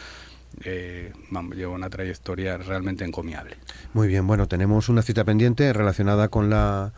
eh, 0.63 1.13
lleva 1.57 1.73
una 1.73 1.91
trayectoria 1.91 2.59
realmente 2.59 3.05
encomiable. 3.05 3.57
Muy 3.93 4.07
bien, 4.07 4.27
bueno, 4.27 4.47
tenemos 4.47 4.89
una 4.89 5.03
cita 5.03 5.25
pendiente 5.25 5.73
relacionada 5.73 6.29
con 6.29 6.51
la 6.51 6.93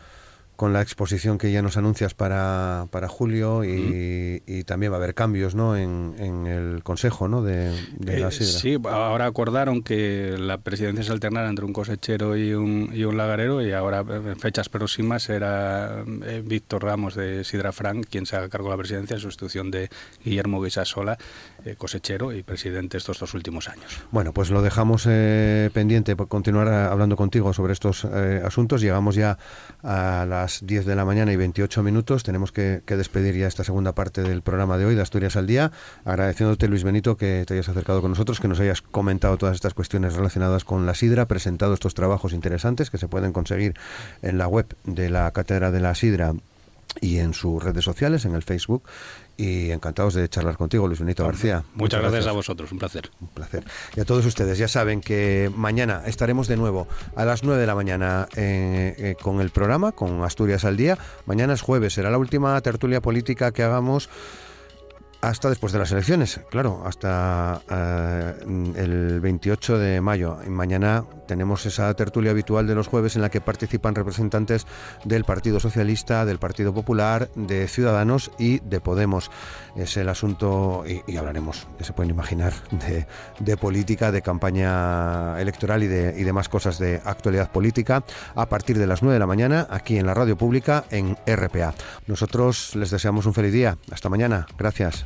con 0.55 0.73
la 0.73 0.81
exposición 0.81 1.37
que 1.37 1.51
ya 1.51 1.61
nos 1.61 1.77
anuncias 1.77 2.13
para, 2.13 2.87
para 2.91 3.07
julio 3.07 3.63
y, 3.63 4.63
también 4.65 4.91
va 4.91 4.95
a 4.95 4.99
haber 4.99 5.13
cambios 5.13 5.53
¿no? 5.53 5.77
en, 5.77 6.15
en 6.17 6.47
el 6.47 6.81
Consejo 6.83 7.27
¿no? 7.27 7.43
de, 7.43 7.71
la 7.99 8.29
eh, 8.29 8.31
Sidra. 8.31 8.59
Sí, 8.59 8.77
ahora 8.85 9.25
acordaron 9.25 9.83
que 9.83 10.35
la 10.39 10.57
presidencia 10.57 11.03
se 11.03 11.11
alternara 11.11 11.49
entre 11.49 11.65
un 11.65 11.73
cosechero 11.73 12.35
y 12.35 12.53
un, 12.53 12.89
y 12.93 13.03
un 13.03 13.17
lagarero 13.17 13.61
y 13.61 13.73
ahora 13.73 13.99
en 13.99 14.39
fechas 14.39 14.69
próximas 14.69 15.23
será 15.23 16.03
eh, 16.25 16.41
Víctor 16.43 16.83
Ramos 16.83 17.15
de 17.15 17.43
Sidra 17.43 17.71
Frank 17.71 18.07
quien 18.09 18.25
se 18.25 18.35
haga 18.35 18.49
cargo 18.49 18.67
de 18.67 18.73
la 18.73 18.77
presidencia 18.77 19.15
en 19.15 19.19
sustitución 19.19 19.71
de 19.71 19.89
Guillermo 20.23 20.61
Guisasola, 20.61 21.17
cosechero 21.77 22.31
y 22.33 22.43
presidente 22.43 22.97
estos 22.97 23.19
dos 23.19 23.33
últimos 23.33 23.67
años. 23.67 23.99
Bueno, 24.11 24.33
pues 24.33 24.51
lo 24.51 24.61
dejamos 24.61 25.03
pendiente 25.05 26.15
por 26.15 26.27
continuar 26.27 26.67
hablando 26.67 27.15
contigo 27.15 27.53
sobre 27.53 27.73
estos 27.73 28.05
asuntos. 28.05 28.81
Llegamos 28.81 29.15
ya 29.15 29.37
a 29.83 30.25
la 30.27 30.45
10 30.61 30.85
de 30.85 30.95
la 30.95 31.05
mañana 31.05 31.31
y 31.31 31.35
28 31.35 31.83
minutos. 31.83 32.23
Tenemos 32.23 32.51
que, 32.51 32.81
despedir 32.85 33.35
ya 33.35 33.47
esta 33.47 33.63
segunda 33.63 33.93
parte 33.93 34.21
del 34.21 34.41
programa 34.41 34.77
de 34.77 34.85
hoy 34.85 34.95
de 34.95 35.01
Asturias 35.01 35.35
al 35.35 35.47
Día. 35.47 35.71
Agradeciéndote, 36.05 36.67
Luis 36.67 36.83
Benito, 36.83 37.17
que 37.17 37.43
te 37.47 37.53
hayas 37.53 37.69
acercado 37.69 38.01
con 38.01 38.11
nosotros, 38.11 38.39
que 38.39 38.47
nos 38.47 38.59
hayas 38.59 38.81
comentado 38.81 39.37
todas 39.37 39.55
estas 39.55 39.73
cuestiones 39.73 40.13
relacionadas 40.13 40.63
con 40.63 40.85
la 40.85 40.93
sidra, 40.93 41.27
presentado 41.27 41.73
estos 41.73 41.93
trabajos 41.93 42.33
interesantes 42.33 42.89
que 42.89 42.97
se 42.97 43.07
pueden 43.07 43.33
conseguir 43.33 43.73
en 44.21 44.37
la 44.37 44.47
web 44.47 44.67
de 44.83 45.09
la 45.09 45.31
Cátedra 45.31 45.71
de 45.71 45.79
la 45.79 45.95
Sidra 45.95 46.33
y 47.01 47.17
en 47.17 47.33
sus 47.33 47.61
redes 47.61 47.83
sociales, 47.83 48.25
en 48.25 48.35
el 48.35 48.43
Facebook 48.43 48.83
y 49.37 49.71
encantados 49.71 50.13
de 50.13 50.27
charlar 50.29 50.57
contigo, 50.57 50.87
Luis 50.87 50.99
Benito 50.99 51.25
García. 51.25 51.63
Muchas, 51.73 52.01
gracias. 52.01 52.27
a 52.27 52.31
vosotros, 52.31 52.71
un 52.71 52.79
placer. 52.79 53.09
Un 53.19 53.27
placer. 53.27 53.63
Y 53.95 53.99
a 53.99 54.05
todos 54.05 54.25
ustedes, 54.25 54.57
ya 54.57 54.67
saben 54.67 55.01
que 55.01 55.51
mañana 55.55 56.03
estaremos 56.05 56.47
de 56.47 56.57
nuevo 56.57 56.87
a 57.15 57.25
las 57.25 57.43
9 57.43 57.59
de 57.59 57.67
la 57.67 57.75
mañana 57.75 58.27
eh, 58.35 58.95
eh, 58.97 59.15
con 59.21 59.41
el 59.41 59.49
programa, 59.49 59.91
con 59.91 60.23
Asturias 60.23 60.65
al 60.65 60.77
Día. 60.77 60.97
Mañana 61.25 61.53
es 61.53 61.61
jueves, 61.61 61.93
será 61.93 62.09
la 62.09 62.17
última 62.17 62.59
tertulia 62.61 63.01
política 63.01 63.51
que 63.51 63.63
hagamos 63.63 64.09
hasta 65.25 65.49
después 65.49 65.73
de 65.73 65.79
las 65.79 65.91
elecciones, 65.91 66.39
claro, 66.51 66.83
hasta 66.85 67.61
eh, 67.69 68.33
el 68.75 69.19
28 69.19 69.79
de 69.79 69.99
mayo. 69.99 70.37
Mañana 70.47 71.03
tenemos 71.27 71.65
esa 71.65 71.91
tertulia 71.95 72.29
habitual 72.29 72.67
de 72.67 72.75
los 72.75 72.87
jueves 72.87 73.15
en 73.15 73.23
la 73.23 73.29
que 73.29 73.41
participan 73.41 73.95
representantes 73.95 74.67
del 75.03 75.23
Partido 75.23 75.59
Socialista, 75.59 76.25
del 76.25 76.37
Partido 76.37 76.75
Popular, 76.75 77.29
de 77.35 77.67
Ciudadanos 77.67 78.31
y 78.37 78.59
de 78.59 78.79
Podemos. 78.81 79.31
Es 79.75 79.97
el 79.97 80.09
asunto, 80.09 80.83
y, 80.85 81.17
hablaremos, 81.17 81.67
que 81.79 81.83
se 81.83 81.93
pueden 81.93 82.11
imaginar, 82.11 82.53
de, 83.39 83.57
política, 83.57 84.11
de 84.11 84.21
campaña 84.21 85.41
electoral 85.41 85.81
y 85.81 85.87
de, 85.87 86.19
y 86.19 86.23
demás 86.23 86.49
cosas 86.49 86.77
de 86.77 87.01
actualidad 87.03 87.51
política 87.51 88.03
a 88.35 88.45
partir 88.45 88.77
de 88.77 88.85
las 88.85 89.01
9 89.01 89.15
de 89.15 89.19
la 89.19 89.27
mañana 89.27 89.67
aquí 89.71 89.97
en 89.97 90.05
la 90.05 90.13
radio 90.13 90.37
pública 90.37 90.85
en 90.91 91.17
RPA. 91.25 91.73
Nosotros 92.05 92.75
les 92.75 92.91
deseamos 92.91 93.25
un 93.25 93.33
feliz 93.33 93.53
día. 93.53 93.77
Hasta 93.91 94.09
mañana. 94.09 94.45
Gracias. 94.57 95.05